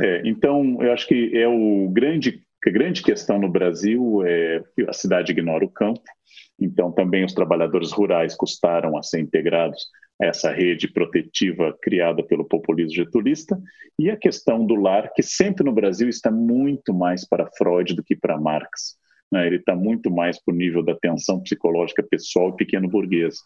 É, 0.00 0.22
então, 0.24 0.78
eu 0.80 0.92
acho 0.92 1.06
que 1.06 1.36
é 1.36 1.48
o 1.48 1.88
grande, 1.90 2.42
a 2.66 2.70
grande 2.70 3.02
questão 3.02 3.38
no 3.38 3.48
Brasil 3.48 4.22
é 4.26 4.62
a 4.86 4.92
cidade 4.92 5.32
ignora 5.32 5.64
o 5.64 5.70
campo. 5.70 6.02
Então, 6.60 6.92
também 6.92 7.24
os 7.24 7.32
trabalhadores 7.32 7.92
rurais 7.92 8.34
custaram 8.34 8.96
a 8.96 9.02
ser 9.02 9.20
integrados 9.20 9.86
a 10.20 10.26
essa 10.26 10.50
rede 10.50 10.88
protetiva 10.88 11.76
criada 11.80 12.22
pelo 12.22 12.44
populismo 12.44 12.94
getulista. 12.94 13.58
E 13.98 14.10
a 14.10 14.16
questão 14.16 14.66
do 14.66 14.74
lar, 14.74 15.12
que 15.14 15.22
sempre 15.22 15.64
no 15.64 15.72
Brasil 15.72 16.08
está 16.08 16.30
muito 16.30 16.92
mais 16.92 17.26
para 17.26 17.48
Freud 17.56 17.94
do 17.94 18.02
que 18.02 18.16
para 18.16 18.38
Marx 18.38 18.98
né? 19.30 19.46
ele 19.46 19.56
está 19.56 19.74
muito 19.74 20.10
mais 20.10 20.42
para 20.42 20.54
o 20.54 20.56
nível 20.56 20.82
da 20.82 20.94
tensão 20.96 21.40
psicológica 21.40 22.02
pessoal 22.02 22.50
e 22.50 22.56
pequeno 22.56 22.88
burguês. 22.88 23.36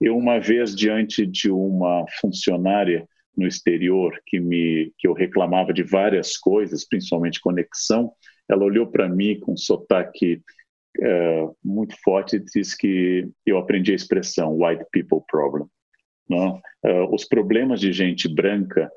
Eu, 0.00 0.16
uma 0.16 0.38
vez, 0.38 0.74
diante 0.74 1.26
de 1.26 1.50
uma 1.50 2.04
funcionária 2.20 3.06
no 3.36 3.46
exterior 3.46 4.18
que, 4.26 4.40
me, 4.40 4.92
que 4.98 5.06
eu 5.06 5.12
reclamava 5.12 5.72
de 5.72 5.82
várias 5.82 6.36
coisas, 6.36 6.86
principalmente 6.86 7.40
conexão, 7.40 8.12
ela 8.48 8.64
olhou 8.64 8.86
para 8.86 9.08
mim 9.08 9.38
com 9.38 9.52
um 9.52 9.56
sotaque 9.56 10.42
é, 11.00 11.48
muito 11.64 11.94
forte 12.02 12.36
e 12.36 12.40
disse 12.40 12.76
que 12.76 13.28
eu 13.46 13.58
aprendi 13.58 13.92
a 13.92 13.96
expressão 13.96 14.58
white 14.58 14.84
people 14.92 15.20
problem. 15.28 15.66
Não? 16.28 16.60
Uh, 16.84 17.12
os 17.12 17.24
problemas 17.24 17.80
de 17.80 17.92
gente 17.92 18.32
branca 18.32 18.90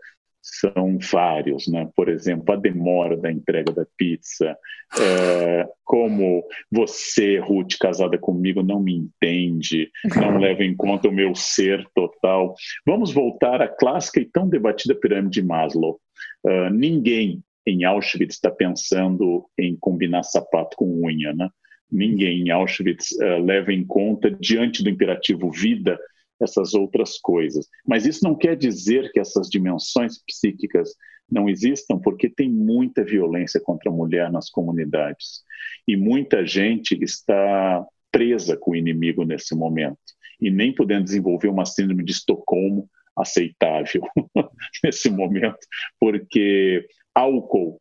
são 0.44 0.98
vários, 1.00 1.70
né? 1.70 1.90
Por 1.96 2.10
exemplo, 2.10 2.54
a 2.54 2.58
demora 2.58 3.16
da 3.16 3.32
entrega 3.32 3.72
da 3.72 3.86
pizza, 3.98 4.58
é, 5.00 5.66
como 5.86 6.44
você, 6.70 7.40
Ruth, 7.40 7.78
casada 7.80 8.18
comigo, 8.18 8.62
não 8.62 8.82
me 8.82 8.94
entende, 8.94 9.90
não 10.16 10.38
leva 10.38 10.66
em 10.66 10.76
conta 10.76 11.08
o 11.08 11.14
meu 11.14 11.34
ser 11.34 11.88
total. 11.96 12.54
Vamos 12.86 13.14
voltar 13.14 13.62
à 13.62 13.70
clássica 13.70 14.20
e 14.20 14.26
tão 14.26 14.50
debatida 14.50 14.94
pirâmide 14.94 15.42
de 15.42 15.48
Maslow. 15.48 15.98
Uh, 16.46 16.70
ninguém 16.70 17.42
em 17.66 17.86
Auschwitz 17.86 18.36
está 18.36 18.52
pensando 18.52 19.46
em 19.58 19.78
combinar 19.80 20.24
sapato 20.24 20.76
com 20.76 21.06
unha, 21.06 21.34
né? 21.34 21.50
Ninguém 21.90 22.42
em 22.42 22.50
Auschwitz 22.50 23.12
uh, 23.14 23.42
leva 23.42 23.72
em 23.72 23.86
conta, 23.86 24.30
diante 24.30 24.84
do 24.84 24.90
imperativo 24.90 25.50
vida, 25.50 25.98
essas 26.42 26.74
outras 26.74 27.18
coisas. 27.18 27.68
Mas 27.86 28.06
isso 28.06 28.24
não 28.24 28.36
quer 28.36 28.56
dizer 28.56 29.12
que 29.12 29.20
essas 29.20 29.50
dimensões 29.50 30.22
psíquicas 30.26 30.90
não 31.30 31.50
existam, 31.50 31.98
porque 32.00 32.30
tem 32.30 32.50
muita 32.50 33.04
violência 33.04 33.60
contra 33.60 33.90
a 33.90 33.94
mulher 33.94 34.32
nas 34.32 34.50
comunidades. 34.50 35.44
E 35.88 35.96
muita 35.96 36.46
gente 36.46 36.98
está 37.02 37.86
presa 38.12 38.56
com 38.56 38.72
o 38.72 38.76
inimigo 38.76 39.24
nesse 39.24 39.56
momento 39.56 39.98
e 40.40 40.52
nem 40.52 40.74
podendo 40.74 41.06
desenvolver 41.06 41.48
uma 41.48 41.66
síndrome 41.66 42.04
de 42.04 42.12
Estocolmo 42.12 42.90
aceitável 43.16 44.02
nesse 44.84 45.10
momento, 45.10 45.60
porque 46.00 46.86
álcool, 47.14 47.80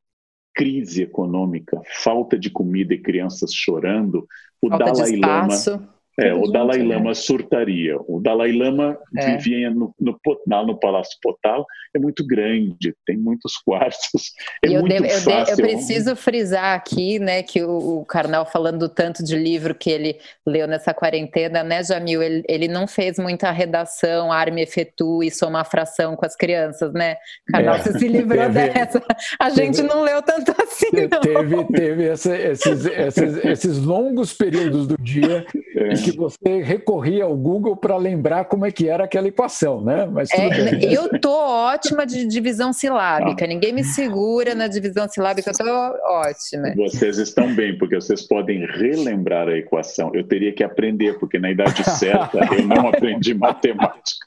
crise 0.55 1.03
econômica, 1.03 1.81
falta 2.03 2.38
de 2.38 2.51
comida 2.51 2.93
e 2.93 3.01
crianças 3.01 3.53
chorando, 3.55 4.27
o 4.61 4.69
falta 4.69 4.85
Dalai 4.85 5.17
Lama 5.17 5.92
é, 6.18 6.35
o 6.35 6.46
Dalai 6.46 6.79
né? 6.79 6.94
Lama 6.94 7.09
né? 7.09 7.14
surtaria. 7.14 7.96
O 8.07 8.20
Dalai 8.20 8.53
Lama 8.53 8.98
é. 9.16 9.37
vivia 9.37 9.70
no, 9.70 9.94
no, 9.98 10.18
no 10.66 10.79
Palácio 10.79 11.18
Potal, 11.22 11.64
é 11.94 11.98
muito 11.98 12.27
grande, 12.27 12.94
tem 13.07 13.16
muitos 13.16 13.57
quartos, 13.64 14.33
é 14.62 14.68
e 14.68 14.79
muito 14.79 14.92
eu 14.92 15.03
devo, 15.03 15.20
fácil. 15.20 15.55
Eu, 15.55 15.59
eu, 15.59 15.70
preciso 15.70 16.16
frisar 16.16 16.75
aqui, 16.75 17.18
né, 17.18 17.42
que 17.42 17.62
o, 17.62 18.01
o 18.01 18.05
Karnal 18.05 18.44
falando 18.44 18.88
tanto 18.88 19.25
de 19.25 19.37
livro 19.37 19.75
que 19.75 19.90
ele 19.90 20.18
leu 20.46 20.66
nessa 20.66 20.92
quarentena, 20.92 21.62
né, 21.62 21.83
Jamil, 21.83 22.22
ele, 22.22 22.42
ele 22.46 22.68
não 22.68 22.87
fez 22.87 23.18
muita 23.18 23.51
redação, 23.51 24.31
arme 24.31 24.62
efetue, 24.62 25.31
somar 25.31 25.68
fração 25.68 26.14
com 26.14 26.27
as 26.27 26.37
crianças, 26.37 26.92
né? 26.92 27.16
Karnal, 27.51 27.77
é. 27.77 27.79
você 27.79 27.98
se 27.98 28.09
livrou 28.09 28.51
teve, 28.51 28.68
dessa. 28.70 29.03
A 29.38 29.51
gente 29.51 29.77
teve, 29.77 29.88
não 29.88 30.03
leu 30.03 30.20
tanto 30.22 30.55
assim, 30.62 30.88
não. 31.11 31.20
Teve, 31.20 31.64
teve 31.72 32.09
essa, 32.09 32.37
esses, 32.37 32.85
esses, 32.85 33.44
esses 33.44 33.79
longos 33.79 34.33
períodos 34.35 34.87
do 34.87 34.96
dia 34.98 35.46
é. 35.77 35.94
que 36.03 36.17
você 36.17 36.62
recorria 36.62 37.25
ao 37.25 37.37
Google 37.37 37.77
para 37.77 37.97
lembrar 37.97 38.45
como 38.47 38.67
é 38.67 38.71
que 38.71 38.88
era 38.88 39.05
aquela 39.05 39.29
equação, 39.29 39.83
né? 39.83 40.07
Mas 40.07 40.31
é, 40.33 40.95
eu 40.95 41.21
tô 41.21 41.33
ótima 41.33 42.05
de 42.05 42.27
divisão 42.27 42.73
silábica, 42.73 43.47
ninguém 43.47 43.73
me 43.73 43.85
segura 43.85 44.55
na 44.55 44.67
divisão 44.67 45.09
silábica, 45.09 45.51
eu 45.51 45.55
tô 45.55 45.71
ótima. 46.11 46.75
Vocês 46.77 47.19
estão 47.19 47.55
bem, 47.55 47.79
porque 47.79 47.95
vocês 47.95 48.27
podem 48.27 48.67
relembrar 48.67 49.49
a 49.49 49.57
equação. 49.57 50.11
Eu 50.15 50.27
teria 50.27 50.53
que 50.53 50.65
aprender, 50.65 51.19
porque 51.19 51.38
na 51.38 51.51
idade 51.51 51.83
certa 51.85 52.38
eu 52.55 52.67
não 52.67 52.88
aprendi 52.88 53.35
matemática. 53.35 54.27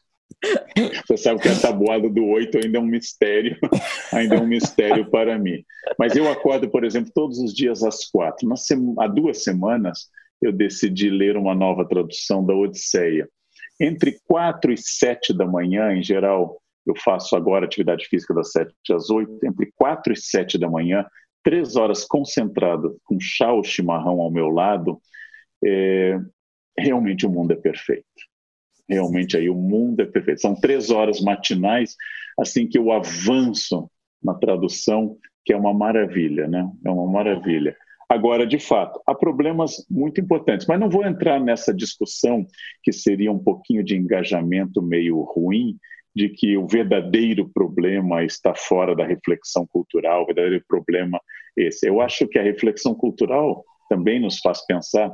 Você 1.07 1.17
sabe 1.17 1.41
que 1.41 1.47
a 1.47 1.55
tabuada 1.55 2.09
do 2.09 2.23
oito 2.25 2.57
ainda 2.57 2.77
é 2.77 2.81
um 2.81 2.85
mistério, 2.85 3.57
ainda 4.13 4.35
é 4.35 4.39
um 4.39 4.47
mistério 4.47 5.09
para 5.09 5.37
mim. 5.39 5.63
Mas 5.97 6.15
eu 6.15 6.29
acordo, 6.31 6.69
por 6.69 6.83
exemplo, 6.83 7.11
todos 7.13 7.39
os 7.39 7.53
dias 7.53 7.83
às 7.83 8.05
quatro. 8.09 8.47
Há 8.99 9.07
duas 9.07 9.43
semanas 9.43 10.09
eu 10.45 10.51
decidi 10.51 11.09
ler 11.09 11.37
uma 11.37 11.55
nova 11.55 11.87
tradução 11.87 12.45
da 12.45 12.53
Odisseia. 12.53 13.27
Entre 13.79 14.19
quatro 14.25 14.71
e 14.71 14.77
sete 14.77 15.33
da 15.33 15.45
manhã, 15.45 15.93
em 15.93 16.03
geral, 16.03 16.61
eu 16.85 16.95
faço 16.95 17.35
agora 17.35 17.65
atividade 17.65 18.05
física 18.07 18.33
das 18.33 18.51
sete 18.51 18.73
às 18.91 19.09
oito. 19.09 19.39
Entre 19.43 19.71
quatro 19.75 20.13
e 20.13 20.17
sete 20.17 20.57
da 20.57 20.69
manhã, 20.69 21.05
três 21.43 21.75
horas 21.75 22.05
concentrado, 22.05 22.97
com 23.03 23.19
chá 23.19 23.51
ou 23.51 23.63
chimarrão 23.63 24.21
ao 24.21 24.31
meu 24.31 24.49
lado, 24.49 24.99
é, 25.63 26.19
realmente 26.77 27.25
o 27.25 27.29
mundo 27.29 27.51
é 27.51 27.55
perfeito 27.55 28.05
realmente 28.87 29.35
aí 29.35 29.49
o 29.49 29.55
mundo 29.55 30.01
é 30.01 30.05
perfeito. 30.05 30.41
São 30.41 30.55
três 30.55 30.89
horas 30.89 31.19
matinais, 31.21 31.95
assim 32.39 32.67
que 32.67 32.77
eu 32.77 32.91
avanço 32.91 33.89
na 34.23 34.33
tradução, 34.33 35.17
que 35.43 35.53
é 35.53 35.57
uma 35.57 35.73
maravilha, 35.73 36.47
né? 36.47 36.69
É 36.83 36.89
uma 36.89 37.07
maravilha. 37.07 37.75
Agora, 38.09 38.45
de 38.45 38.59
fato, 38.59 39.01
há 39.05 39.15
problemas 39.15 39.85
muito 39.89 40.21
importantes, 40.21 40.67
mas 40.67 40.79
não 40.79 40.89
vou 40.89 41.05
entrar 41.05 41.39
nessa 41.39 41.73
discussão 41.73 42.45
que 42.83 42.91
seria 42.91 43.31
um 43.31 43.39
pouquinho 43.39 43.83
de 43.83 43.95
engajamento 43.95 44.81
meio 44.81 45.21
ruim, 45.21 45.77
de 46.15 46.29
que 46.29 46.55
o 46.55 46.67
verdadeiro 46.67 47.49
problema 47.49 48.23
está 48.23 48.53
fora 48.55 48.95
da 48.95 49.05
reflexão 49.05 49.67
cultural, 49.67 50.23
o 50.23 50.25
verdadeiro 50.27 50.63
problema 50.67 51.19
é 51.57 51.63
esse. 51.63 51.87
Eu 51.87 51.99
acho 51.99 52.27
que 52.27 52.39
a 52.39 52.43
reflexão 52.43 52.95
cultural 52.95 53.63
também 53.89 54.19
nos 54.19 54.39
faz 54.39 54.65
pensar 54.65 55.11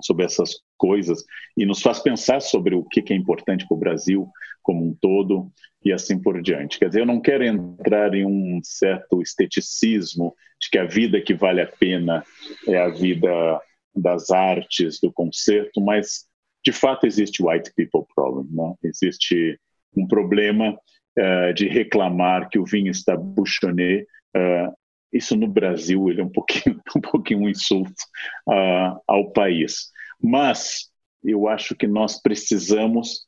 sobre 0.00 0.24
essas 0.24 0.54
coisas 0.76 1.24
e 1.56 1.66
nos 1.66 1.82
faz 1.82 2.00
pensar 2.00 2.40
sobre 2.40 2.74
o 2.74 2.84
que 2.84 3.12
é 3.12 3.16
importante 3.16 3.66
para 3.66 3.76
o 3.76 3.80
Brasil 3.80 4.28
como 4.62 4.84
um 4.84 4.94
todo 4.94 5.50
e 5.84 5.92
assim 5.92 6.20
por 6.20 6.40
diante. 6.40 6.78
Quer 6.78 6.88
dizer, 6.88 7.00
eu 7.00 7.06
não 7.06 7.20
quero 7.20 7.44
entrar 7.44 8.14
em 8.14 8.24
um 8.24 8.60
certo 8.62 9.20
esteticismo 9.20 10.34
de 10.60 10.70
que 10.70 10.78
a 10.78 10.84
vida 10.84 11.20
que 11.20 11.34
vale 11.34 11.60
a 11.60 11.66
pena 11.66 12.24
é 12.66 12.78
a 12.78 12.88
vida 12.88 13.60
das 13.94 14.30
artes, 14.30 15.00
do 15.00 15.12
concerto, 15.12 15.80
mas 15.80 16.26
de 16.64 16.72
fato 16.72 17.06
existe 17.06 17.42
white 17.42 17.72
people 17.74 18.04
problem, 18.14 18.46
né? 18.50 18.74
existe 18.84 19.58
um 19.96 20.06
problema 20.06 20.78
uh, 21.18 21.54
de 21.54 21.68
reclamar 21.68 22.48
que 22.48 22.58
o 22.58 22.64
vinho 22.64 22.90
está 22.90 23.16
bouchonné 23.16 24.04
uh, 24.36 24.72
isso 25.12 25.36
no 25.36 25.46
Brasil 25.46 26.08
ele 26.08 26.20
é 26.20 26.24
um 26.24 26.30
pouquinho, 26.30 26.80
um 26.96 27.00
pouquinho 27.00 27.40
um 27.40 27.48
insulto 27.48 28.02
uh, 28.48 29.00
ao 29.06 29.30
país. 29.32 29.90
Mas 30.20 30.90
eu 31.22 31.48
acho 31.48 31.76
que 31.76 31.86
nós 31.86 32.20
precisamos 32.20 33.26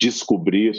descobrir 0.00 0.74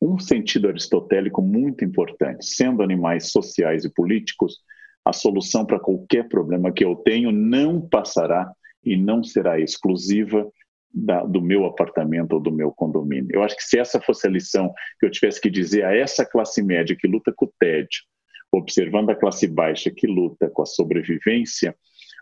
um 0.00 0.18
sentido 0.18 0.68
aristotélico 0.68 1.42
muito 1.42 1.84
importante. 1.84 2.46
Sendo 2.46 2.82
animais 2.82 3.30
sociais 3.30 3.84
e 3.84 3.92
políticos, 3.92 4.58
a 5.04 5.12
solução 5.12 5.64
para 5.64 5.80
qualquer 5.80 6.28
problema 6.28 6.72
que 6.72 6.84
eu 6.84 6.94
tenho 6.96 7.32
não 7.32 7.80
passará 7.80 8.50
e 8.84 8.96
não 8.96 9.24
será 9.24 9.58
exclusiva 9.58 10.48
da, 10.92 11.24
do 11.24 11.40
meu 11.40 11.64
apartamento 11.64 12.32
ou 12.32 12.40
do 12.40 12.52
meu 12.52 12.72
condomínio. 12.72 13.28
Eu 13.32 13.42
acho 13.42 13.56
que 13.56 13.62
se 13.62 13.78
essa 13.78 14.00
fosse 14.00 14.26
a 14.26 14.30
lição 14.30 14.72
que 14.98 15.06
eu 15.06 15.10
tivesse 15.10 15.40
que 15.40 15.50
dizer 15.50 15.84
a 15.84 15.94
essa 15.94 16.24
classe 16.24 16.62
média 16.62 16.96
que 16.98 17.06
luta 17.06 17.32
com 17.34 17.46
o 17.46 17.52
tédio, 17.58 18.02
observando 18.52 19.10
a 19.10 19.14
classe 19.14 19.46
baixa 19.46 19.90
que 19.90 20.06
luta 20.06 20.48
com 20.50 20.62
a 20.62 20.66
sobrevivência, 20.66 21.76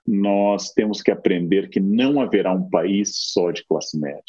nós 0.07 0.73
temos 0.73 1.03
que 1.03 1.11
aprender 1.11 1.69
que 1.69 1.81
não 1.81 2.21
haverá 2.21 2.53
um 2.53 2.69
país 2.69 3.13
só 3.15 3.51
de 3.51 3.65
classe 3.67 3.99
média. 3.99 4.23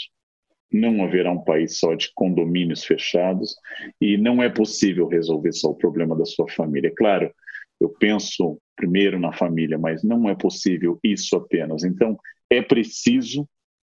Não 0.71 1.03
haverá 1.03 1.31
um 1.31 1.43
país 1.43 1.79
só 1.79 1.93
de 1.93 2.11
condomínios 2.13 2.83
fechados 2.83 3.55
e 4.01 4.17
não 4.17 4.41
é 4.43 4.49
possível 4.49 5.07
resolver 5.07 5.53
só 5.53 5.69
o 5.69 5.75
problema 5.75 6.15
da 6.15 6.25
sua 6.25 6.47
família. 6.49 6.89
É 6.89 6.93
claro, 6.95 7.31
eu 7.79 7.89
penso 7.89 8.59
primeiro 8.75 9.19
na 9.19 9.31
família, 9.31 9.77
mas 9.77 10.03
não 10.03 10.29
é 10.29 10.35
possível 10.35 10.99
isso 11.03 11.35
apenas. 11.35 11.83
Então, 11.83 12.17
é 12.49 12.61
preciso 12.61 13.47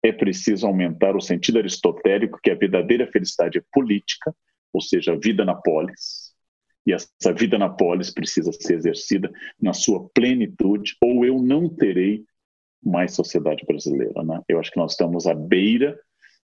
é 0.04 0.12
preciso 0.12 0.68
aumentar 0.68 1.16
o 1.16 1.22
sentido 1.22 1.58
aristotélico 1.58 2.40
que 2.42 2.52
a 2.52 2.56
verdadeira 2.56 3.08
felicidade 3.12 3.58
é 3.58 3.64
política, 3.74 4.34
ou 4.72 4.80
seja, 4.80 5.14
a 5.14 5.18
vida 5.18 5.44
na 5.44 5.56
polis, 5.56 6.27
e 6.88 6.94
essa 6.94 7.34
vida 7.34 7.58
na 7.58 7.68
polis 7.68 8.10
precisa 8.10 8.50
ser 8.54 8.76
exercida 8.76 9.30
na 9.62 9.74
sua 9.74 10.08
plenitude, 10.14 10.96
ou 11.04 11.26
eu 11.26 11.38
não 11.38 11.68
terei 11.68 12.24
mais 12.82 13.14
sociedade 13.14 13.66
brasileira. 13.68 14.24
Né? 14.24 14.42
Eu 14.48 14.58
acho 14.58 14.72
que 14.72 14.80
nós 14.80 14.94
estamos 14.94 15.28
à 15.28 15.36
beira 15.36 16.00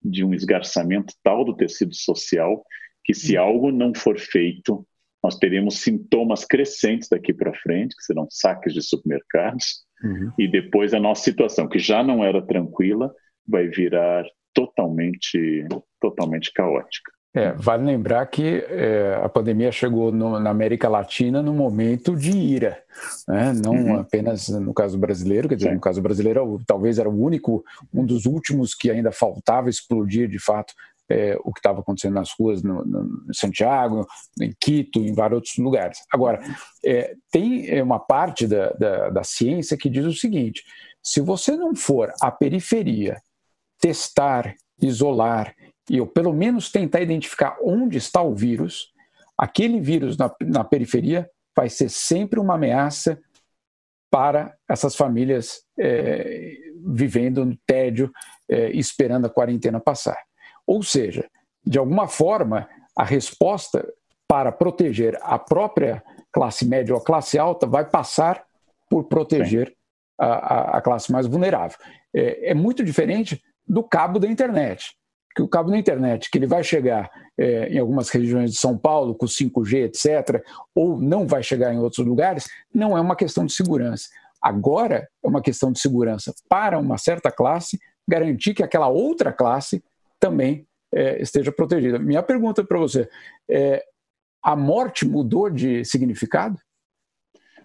de 0.00 0.24
um 0.24 0.32
esgarçamento 0.32 1.12
tal 1.24 1.44
do 1.44 1.56
tecido 1.56 1.92
social 1.92 2.64
que, 3.04 3.12
se 3.12 3.36
uhum. 3.36 3.42
algo 3.42 3.72
não 3.72 3.92
for 3.92 4.16
feito, 4.16 4.86
nós 5.24 5.36
teremos 5.36 5.80
sintomas 5.80 6.44
crescentes 6.44 7.08
daqui 7.08 7.34
para 7.34 7.52
frente, 7.54 7.96
que 7.96 8.04
serão 8.04 8.28
saques 8.30 8.72
de 8.72 8.80
supermercados, 8.80 9.84
uhum. 10.04 10.30
e 10.38 10.46
depois 10.46 10.94
a 10.94 11.00
nossa 11.00 11.24
situação, 11.24 11.68
que 11.68 11.80
já 11.80 12.00
não 12.04 12.22
era 12.22 12.40
tranquila, 12.40 13.12
vai 13.44 13.66
virar 13.66 14.24
totalmente, 14.54 15.66
totalmente 16.00 16.52
caótica. 16.52 17.10
É, 17.34 17.52
vale 17.52 17.84
lembrar 17.84 18.24
que 18.26 18.64
é, 18.68 19.20
a 19.22 19.28
pandemia 19.28 19.70
chegou 19.70 20.10
no, 20.10 20.40
na 20.40 20.50
América 20.50 20.88
Latina 20.88 21.42
no 21.42 21.52
momento 21.52 22.16
de 22.16 22.30
ira, 22.30 22.82
né? 23.28 23.52
não 23.52 23.74
uhum. 23.74 24.00
apenas 24.00 24.48
no 24.48 24.72
caso 24.72 24.96
brasileiro, 24.96 25.46
quer 25.46 25.56
dizer, 25.56 25.68
Sim. 25.68 25.74
no 25.74 25.80
caso 25.80 26.00
brasileiro 26.00 26.58
talvez 26.66 26.98
era 26.98 27.08
o 27.08 27.22
único, 27.22 27.62
um 27.92 28.04
dos 28.04 28.24
últimos 28.24 28.74
que 28.74 28.90
ainda 28.90 29.12
faltava 29.12 29.68
explodir 29.68 30.28
de 30.28 30.38
fato 30.38 30.72
é, 31.10 31.36
o 31.42 31.52
que 31.52 31.60
estava 31.60 31.80
acontecendo 31.80 32.14
nas 32.14 32.30
ruas 32.38 32.62
no, 32.62 32.84
no, 32.84 33.34
Santiago, 33.34 34.06
em 34.40 34.52
Quito, 34.60 35.00
em 35.00 35.12
vários 35.12 35.36
outros 35.36 35.56
lugares. 35.56 35.98
Agora, 36.12 36.40
é, 36.84 37.14
tem 37.30 37.68
é, 37.68 37.82
uma 37.82 37.98
parte 37.98 38.46
da, 38.46 38.70
da, 38.70 39.10
da 39.10 39.24
ciência 39.24 39.76
que 39.76 39.88
diz 39.88 40.04
o 40.04 40.12
seguinte: 40.12 40.62
se 41.02 41.20
você 41.20 41.56
não 41.56 41.74
for 41.74 42.12
à 42.20 42.30
periferia 42.30 43.20
testar, 43.80 44.54
isolar 44.80 45.54
e 45.88 45.96
eu 45.96 46.06
pelo 46.06 46.32
menos 46.32 46.70
tentar 46.70 47.00
identificar 47.00 47.56
onde 47.62 47.98
está 47.98 48.22
o 48.22 48.34
vírus, 48.34 48.92
aquele 49.36 49.80
vírus 49.80 50.16
na, 50.16 50.30
na 50.40 50.64
periferia 50.64 51.28
vai 51.56 51.68
ser 51.68 51.88
sempre 51.88 52.38
uma 52.38 52.54
ameaça 52.54 53.18
para 54.10 54.54
essas 54.68 54.94
famílias 54.94 55.62
é, 55.78 56.56
vivendo 56.86 57.44
no 57.44 57.56
tédio, 57.66 58.10
é, 58.48 58.70
esperando 58.70 59.26
a 59.26 59.30
quarentena 59.30 59.80
passar. 59.80 60.18
Ou 60.66 60.82
seja, 60.82 61.28
de 61.64 61.78
alguma 61.78 62.08
forma, 62.08 62.68
a 62.96 63.04
resposta 63.04 63.86
para 64.26 64.52
proteger 64.52 65.18
a 65.22 65.38
própria 65.38 66.02
classe 66.32 66.66
média 66.66 66.94
ou 66.94 67.00
a 67.00 67.04
classe 67.04 67.38
alta 67.38 67.66
vai 67.66 67.88
passar 67.88 68.44
por 68.88 69.04
proteger 69.04 69.74
a, 70.18 70.26
a, 70.26 70.78
a, 70.78 70.80
classe 70.80 71.10
mais 71.10 71.26
vulnerável. 71.26 71.78
É, 72.14 72.50
é 72.50 72.54
muito 72.54 72.84
diferente 72.84 73.42
do 73.66 73.82
cabo 73.82 74.18
da 74.18 74.26
internet 74.26 74.97
que 75.38 75.42
o 75.42 75.46
cabo 75.46 75.70
da 75.70 75.78
internet, 75.78 76.32
que 76.32 76.36
ele 76.36 76.48
vai 76.48 76.64
chegar 76.64 77.08
é, 77.38 77.68
em 77.68 77.78
algumas 77.78 78.08
regiões 78.08 78.50
de 78.50 78.58
São 78.58 78.76
Paulo 78.76 79.14
com 79.14 79.24
5G, 79.24 79.84
etc., 79.84 80.44
ou 80.74 81.00
não 81.00 81.28
vai 81.28 81.44
chegar 81.44 81.72
em 81.72 81.78
outros 81.78 82.04
lugares, 82.04 82.48
não 82.74 82.98
é 82.98 83.00
uma 83.00 83.14
questão 83.14 83.46
de 83.46 83.52
segurança. 83.52 84.08
Agora 84.42 85.08
é 85.24 85.28
uma 85.28 85.40
questão 85.40 85.70
de 85.70 85.78
segurança 85.78 86.34
para 86.48 86.76
uma 86.76 86.98
certa 86.98 87.30
classe, 87.30 87.78
garantir 88.08 88.52
que 88.52 88.64
aquela 88.64 88.88
outra 88.88 89.32
classe 89.32 89.80
também 90.18 90.66
é, 90.92 91.22
esteja 91.22 91.52
protegida. 91.52 92.00
Minha 92.00 92.24
pergunta 92.24 92.64
para 92.64 92.78
você 92.78 93.08
é: 93.48 93.84
a 94.42 94.56
morte 94.56 95.06
mudou 95.06 95.48
de 95.48 95.84
significado? 95.84 96.58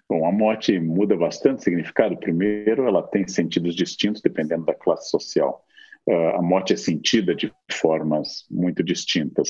Bom, 0.07 0.27
a 0.27 0.31
morte 0.31 0.79
muda 0.79 1.17
bastante 1.17 1.63
significado. 1.63 2.15
Primeiro, 2.17 2.87
ela 2.87 3.01
tem 3.01 3.27
sentidos 3.27 3.73
distintos 3.73 4.21
dependendo 4.21 4.63
da 4.63 4.75
classe 4.75 5.09
social. 5.09 5.65
Uh, 6.05 6.35
a 6.35 6.41
morte 6.41 6.73
é 6.73 6.75
sentida 6.75 7.33
de 7.33 7.49
formas 7.71 8.45
muito 8.51 8.83
distintas. 8.83 9.49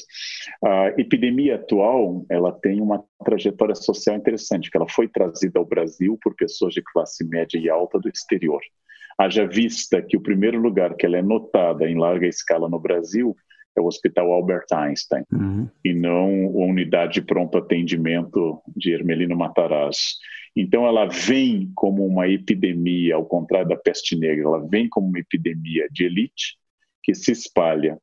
A 0.63 0.89
epidemia 0.99 1.55
atual, 1.55 2.25
ela 2.29 2.51
tem 2.51 2.79
uma 2.79 3.03
trajetória 3.25 3.73
social 3.73 4.15
interessante, 4.15 4.69
que 4.69 4.77
ela 4.77 4.87
foi 4.87 5.07
trazida 5.07 5.57
ao 5.57 5.65
Brasil 5.65 6.17
por 6.21 6.35
pessoas 6.35 6.73
de 6.73 6.83
classe 6.83 7.27
média 7.27 7.57
e 7.57 7.69
alta 7.69 7.99
do 7.99 8.07
exterior. 8.07 8.61
Haja 9.17 9.47
vista 9.47 10.01
que 10.01 10.17
o 10.17 10.21
primeiro 10.21 10.59
lugar 10.59 10.95
que 10.95 11.05
ela 11.05 11.17
é 11.17 11.21
notada 11.23 11.89
em 11.89 11.97
larga 11.97 12.27
escala 12.27 12.69
no 12.69 12.79
Brasil 12.79 13.35
é 13.75 13.81
o 13.81 13.85
Hospital 13.85 14.31
Albert 14.31 14.67
Einstein, 14.71 15.23
uhum. 15.31 15.67
e 15.83 15.93
não 15.93 16.27
a 16.27 16.65
unidade 16.65 17.13
de 17.13 17.21
pronto 17.23 17.57
atendimento 17.57 18.61
de 18.75 18.93
Hermelino 18.93 19.35
Matarazzo. 19.35 20.17
Então, 20.55 20.85
ela 20.85 21.05
vem 21.05 21.71
como 21.75 22.05
uma 22.05 22.27
epidemia, 22.27 23.15
ao 23.15 23.25
contrário 23.25 23.69
da 23.69 23.75
peste 23.75 24.15
negra, 24.15 24.45
ela 24.45 24.67
vem 24.67 24.87
como 24.87 25.07
uma 25.07 25.19
epidemia 25.19 25.87
de 25.91 26.05
elite 26.05 26.57
que 27.01 27.15
se 27.15 27.31
espalha. 27.31 27.97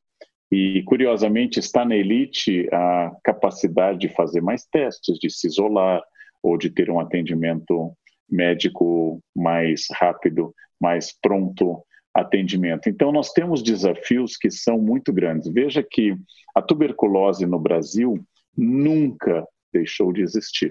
E, 0.51 0.83
curiosamente, 0.83 1.61
está 1.61 1.85
na 1.85 1.95
elite 1.95 2.69
a 2.73 3.13
capacidade 3.23 4.01
de 4.01 4.09
fazer 4.09 4.41
mais 4.41 4.65
testes, 4.65 5.17
de 5.19 5.31
se 5.31 5.47
isolar 5.47 6.03
ou 6.43 6.59
de 6.59 6.71
ter 6.71 6.91
um 6.91 6.99
atendimento 6.99 7.93
médico 8.29 9.23
mais 9.35 9.87
rápido, 9.93 10.53
mais 10.81 11.17
pronto 11.21 11.85
atendimento. 12.13 12.89
Então, 12.89 13.13
nós 13.13 13.33
temos 13.33 13.63
desafios 13.63 14.37
que 14.37 14.51
são 14.51 14.77
muito 14.79 15.13
grandes. 15.13 15.53
Veja 15.53 15.83
que 15.89 16.17
a 16.55 16.61
tuberculose 16.61 17.47
no 17.47 17.61
Brasil 17.61 18.19
nunca 18.57 19.47
deixou 19.73 20.13
de 20.13 20.23
existir. 20.23 20.71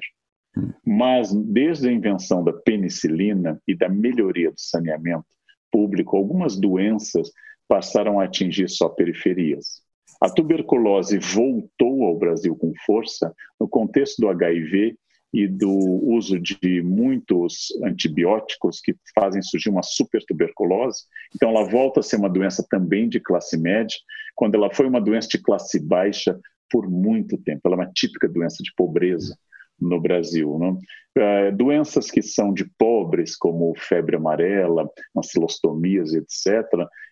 Mas, 0.85 1.33
desde 1.33 1.89
a 1.89 1.91
invenção 1.91 2.43
da 2.43 2.53
penicilina 2.53 3.61
e 3.67 3.75
da 3.75 3.87
melhoria 3.87 4.51
do 4.51 4.59
saneamento 4.59 5.27
público, 5.71 6.17
algumas 6.17 6.57
doenças 6.57 7.31
passaram 7.67 8.19
a 8.19 8.25
atingir 8.25 8.67
só 8.69 8.89
periferias. 8.89 9.81
A 10.21 10.29
tuberculose 10.29 11.17
voltou 11.19 12.03
ao 12.03 12.17
Brasil 12.17 12.55
com 12.55 12.73
força 12.85 13.33
no 13.59 13.69
contexto 13.69 14.19
do 14.19 14.27
HIV 14.27 14.97
e 15.31 15.47
do 15.47 15.69
uso 15.69 16.39
de 16.39 16.81
muitos 16.81 17.67
antibióticos 17.83 18.81
que 18.81 18.95
fazem 19.13 19.43
surgir 19.43 19.69
uma 19.69 19.83
supertuberculose. 19.83 21.03
Então, 21.35 21.51
ela 21.51 21.63
volta 21.63 21.99
a 21.99 22.03
ser 22.03 22.15
uma 22.15 22.29
doença 22.29 22.65
também 22.67 23.07
de 23.07 23.19
classe 23.19 23.55
média, 23.55 23.95
quando 24.35 24.55
ela 24.55 24.73
foi 24.73 24.87
uma 24.87 24.99
doença 24.99 25.27
de 25.29 25.37
classe 25.37 25.79
baixa 25.79 26.37
por 26.69 26.89
muito 26.89 27.37
tempo. 27.37 27.61
Ela 27.65 27.75
é 27.75 27.79
uma 27.79 27.91
típica 27.93 28.27
doença 28.27 28.63
de 28.63 28.73
pobreza 28.75 29.37
no 29.81 29.99
Brasil. 29.99 30.57
Né? 30.57 30.77
Uh, 31.17 31.55
doenças 31.55 32.09
que 32.09 32.21
são 32.21 32.53
de 32.53 32.65
pobres, 32.77 33.35
como 33.35 33.73
febre 33.77 34.15
amarela, 34.15 34.89
ancilostomias, 35.15 36.13
etc., 36.13 36.65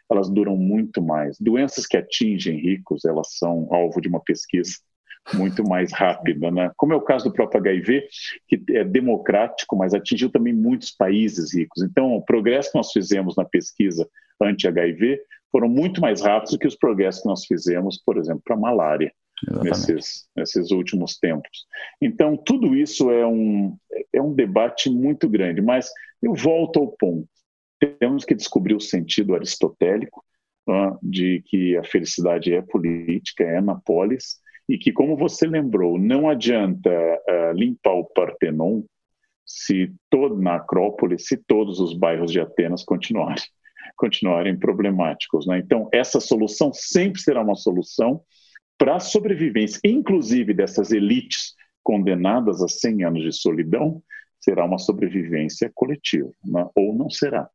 elas 0.09 0.29
duram 0.29 0.55
muito 0.55 1.01
mais. 1.01 1.37
Doenças 1.39 1.85
que 1.85 1.97
atingem 1.97 2.57
ricos, 2.57 3.03
elas 3.05 3.37
são 3.37 3.67
alvo 3.71 3.99
de 3.99 4.07
uma 4.07 4.21
pesquisa 4.21 4.71
muito 5.33 5.63
mais 5.67 5.91
rápida, 5.91 6.49
né? 6.49 6.71
Como 6.77 6.93
é 6.93 6.95
o 6.95 7.01
caso 7.01 7.25
do 7.25 7.33
próprio 7.33 7.59
HIV, 7.59 8.07
que 8.47 8.63
é 8.69 8.83
democrático, 8.83 9.75
mas 9.75 9.93
atingiu 9.93 10.31
também 10.31 10.53
muitos 10.53 10.91
países 10.91 11.53
ricos. 11.53 11.83
Então, 11.83 12.13
o 12.13 12.21
progresso 12.21 12.71
que 12.71 12.77
nós 12.77 12.91
fizemos 12.91 13.35
na 13.35 13.43
pesquisa 13.43 14.07
anti-HIV 14.41 15.19
foram 15.51 15.67
muito 15.67 15.99
mais 15.99 16.21
rápidos 16.21 16.53
do 16.53 16.59
que 16.59 16.67
os 16.67 16.75
progressos 16.75 17.21
que 17.21 17.27
nós 17.27 17.45
fizemos, 17.45 18.01
por 18.05 18.17
exemplo, 18.17 18.41
para 18.45 18.55
a 18.55 18.59
malária 18.59 19.11
nesses, 19.63 20.27
nesses 20.35 20.71
últimos 20.71 21.17
tempos. 21.17 21.65
Então, 22.01 22.35
tudo 22.37 22.75
isso 22.75 23.11
é 23.11 23.25
um, 23.25 23.77
é 24.13 24.21
um 24.21 24.33
debate 24.33 24.89
muito 24.89 25.29
grande, 25.29 25.61
mas 25.61 25.89
eu 26.21 26.33
volto 26.33 26.79
ao 26.79 26.87
ponto. 26.87 27.27
Temos 27.99 28.25
que 28.25 28.33
descobrir 28.33 28.73
o 28.73 28.81
sentido 28.81 29.35
aristotélico 29.35 30.23
uh, 30.67 30.97
de 31.01 31.43
que 31.45 31.77
a 31.77 31.83
felicidade 31.83 32.53
é 32.53 32.61
política, 32.61 33.43
é 33.43 33.61
na 33.61 33.75
polis, 33.75 34.39
e 34.67 34.77
que, 34.77 34.91
como 34.91 35.15
você 35.15 35.47
lembrou, 35.47 35.97
não 35.97 36.27
adianta 36.27 36.89
uh, 36.89 37.53
limpar 37.53 37.93
o 37.93 38.05
Partenon 38.05 38.81
se 39.45 39.93
todo, 40.09 40.37
na 40.37 40.55
Acrópole, 40.55 41.17
se 41.17 41.37
todos 41.37 41.79
os 41.79 41.93
bairros 41.93 42.31
de 42.31 42.41
Atenas 42.41 42.83
continuarem, 42.83 43.43
continuarem 43.95 44.57
problemáticos. 44.57 45.47
Né? 45.47 45.59
Então, 45.59 45.87
essa 45.93 46.19
solução 46.19 46.73
sempre 46.73 47.21
será 47.21 47.41
uma 47.41 47.55
solução 47.55 48.21
para 48.77 48.95
a 48.95 48.99
sobrevivência, 48.99 49.79
inclusive 49.83 50.53
dessas 50.53 50.91
elites 50.91 51.55
condenadas 51.83 52.61
a 52.61 52.67
100 52.67 53.03
anos 53.05 53.23
de 53.23 53.31
solidão, 53.31 54.01
será 54.39 54.65
uma 54.65 54.77
sobrevivência 54.77 55.71
coletiva, 55.73 56.29
né? 56.45 56.67
ou 56.75 56.93
não 56.93 57.09
será. 57.09 57.49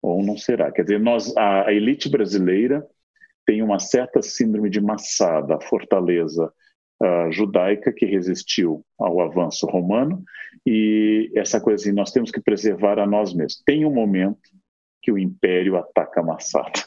Ou 0.00 0.22
não 0.22 0.36
será. 0.36 0.70
Quer 0.70 0.82
dizer, 0.82 1.00
nós, 1.00 1.34
a, 1.36 1.68
a 1.68 1.72
elite 1.72 2.08
brasileira 2.08 2.86
tem 3.46 3.62
uma 3.62 3.78
certa 3.78 4.22
síndrome 4.22 4.70
de 4.70 4.80
Massada, 4.80 5.56
a 5.56 5.60
fortaleza 5.60 6.52
uh, 7.02 7.32
judaica 7.32 7.92
que 7.92 8.06
resistiu 8.06 8.84
ao 8.98 9.20
avanço 9.20 9.66
romano, 9.66 10.22
e 10.66 11.30
essa 11.34 11.60
coisa 11.60 11.82
assim, 11.82 11.92
nós 11.92 12.12
temos 12.12 12.30
que 12.30 12.40
preservar 12.40 12.98
a 12.98 13.06
nós 13.06 13.34
mesmos. 13.34 13.62
Tem 13.64 13.84
um 13.84 13.92
momento 13.92 14.50
que 15.00 15.10
o 15.10 15.18
império 15.18 15.76
ataca 15.76 16.22
Massada. 16.22 16.80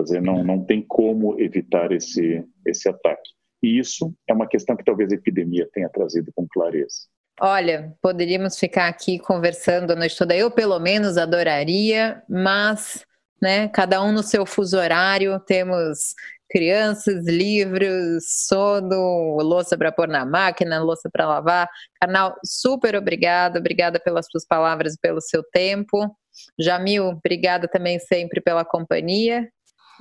Dizer, 0.00 0.22
não, 0.22 0.42
não 0.42 0.64
tem 0.64 0.82
como 0.82 1.38
evitar 1.40 1.92
esse, 1.92 2.44
esse 2.66 2.88
ataque. 2.88 3.30
E 3.62 3.78
isso 3.78 4.12
é 4.28 4.32
uma 4.32 4.48
questão 4.48 4.76
que 4.76 4.84
talvez 4.84 5.12
a 5.12 5.14
epidemia 5.14 5.68
tenha 5.72 5.88
trazido 5.88 6.32
com 6.34 6.46
clareza. 6.48 7.06
Olha, 7.40 7.94
poderíamos 8.02 8.58
ficar 8.58 8.88
aqui 8.88 9.18
conversando 9.18 9.92
a 9.92 9.96
noite 9.96 10.16
toda. 10.16 10.34
Eu, 10.34 10.50
pelo 10.50 10.78
menos, 10.78 11.16
adoraria, 11.16 12.22
mas 12.28 13.04
né, 13.40 13.68
cada 13.68 14.02
um 14.02 14.12
no 14.12 14.22
seu 14.22 14.46
fuso 14.46 14.76
horário. 14.76 15.38
Temos 15.40 16.14
crianças, 16.48 17.24
livros, 17.26 18.24
sono, 18.46 19.38
louça 19.40 19.76
para 19.76 19.90
pôr 19.90 20.06
na 20.06 20.26
máquina, 20.26 20.82
louça 20.82 21.08
para 21.10 21.26
lavar. 21.26 21.68
Canal, 22.00 22.36
super 22.44 22.94
obrigada, 22.94 23.58
obrigada 23.58 23.98
pelas 23.98 24.26
suas 24.30 24.46
palavras 24.46 24.96
pelo 24.96 25.20
seu 25.20 25.42
tempo. 25.42 26.14
Jamil, 26.58 27.06
obrigada 27.06 27.66
também 27.66 27.98
sempre 27.98 28.40
pela 28.40 28.64
companhia. 28.64 29.48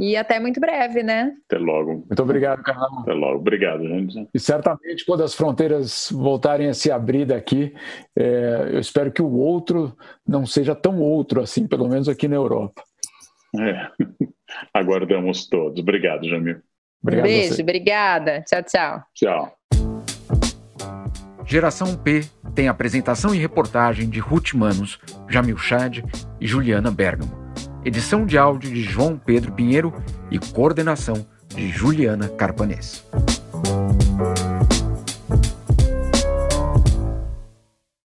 E 0.02 0.18
até 0.18 0.40
muito 0.40 0.60
breve, 0.60 1.04
né? 1.04 1.32
Até 1.46 1.60
logo. 1.60 2.04
Muito 2.08 2.24
obrigado, 2.24 2.64
Carlão. 2.64 3.02
Até 3.02 3.14
logo. 3.14 3.38
Obrigado, 3.38 3.88
gente. 3.88 4.28
E 4.34 4.40
certamente, 4.40 5.06
quando 5.06 5.24
as 5.24 5.36
fronteiras 5.36 6.10
voltarem 6.12 6.68
a 6.68 6.74
se 6.74 6.90
abrir 6.90 7.26
daqui, 7.26 7.72
é, 8.18 8.70
eu 8.72 8.80
espero 8.80 9.12
que 9.12 9.22
o 9.22 9.32
outro 9.32 9.96
não 10.28 10.44
seja 10.44 10.74
tão 10.74 11.00
outro 11.00 11.40
assim, 11.40 11.68
pelo 11.68 11.88
menos 11.88 12.10
aqui 12.10 12.28
na 12.28 12.36
Europa. 12.36 12.82
É. 13.60 13.90
Aguardamos 14.74 15.48
todos. 15.48 15.80
Obrigado, 15.80 16.28
Jamil. 16.28 16.58
Obrigado 17.04 17.26
Beijo, 17.26 17.62
obrigada. 17.62 18.42
Tchau, 18.42 18.64
tchau. 18.64 19.04
Tchau. 19.14 19.58
Geração 21.46 21.96
P 21.96 22.22
tem 22.56 22.68
apresentação 22.68 23.36
e 23.36 23.38
reportagem 23.38 24.10
de 24.10 24.20
Ruth 24.20 24.54
Manos, 24.54 25.00
Jamil 25.30 25.58
Chad 25.58 26.00
e 26.40 26.48
Juliana 26.48 26.90
Bergamo 26.90 27.41
edição 27.84 28.26
de 28.26 28.38
áudio 28.38 28.72
de 28.72 28.82
João 28.82 29.18
Pedro 29.18 29.52
Pinheiro 29.52 29.94
e 30.30 30.38
coordenação 30.38 31.26
de 31.48 31.70
Juliana 31.70 32.30
Carpanês. 32.30 33.06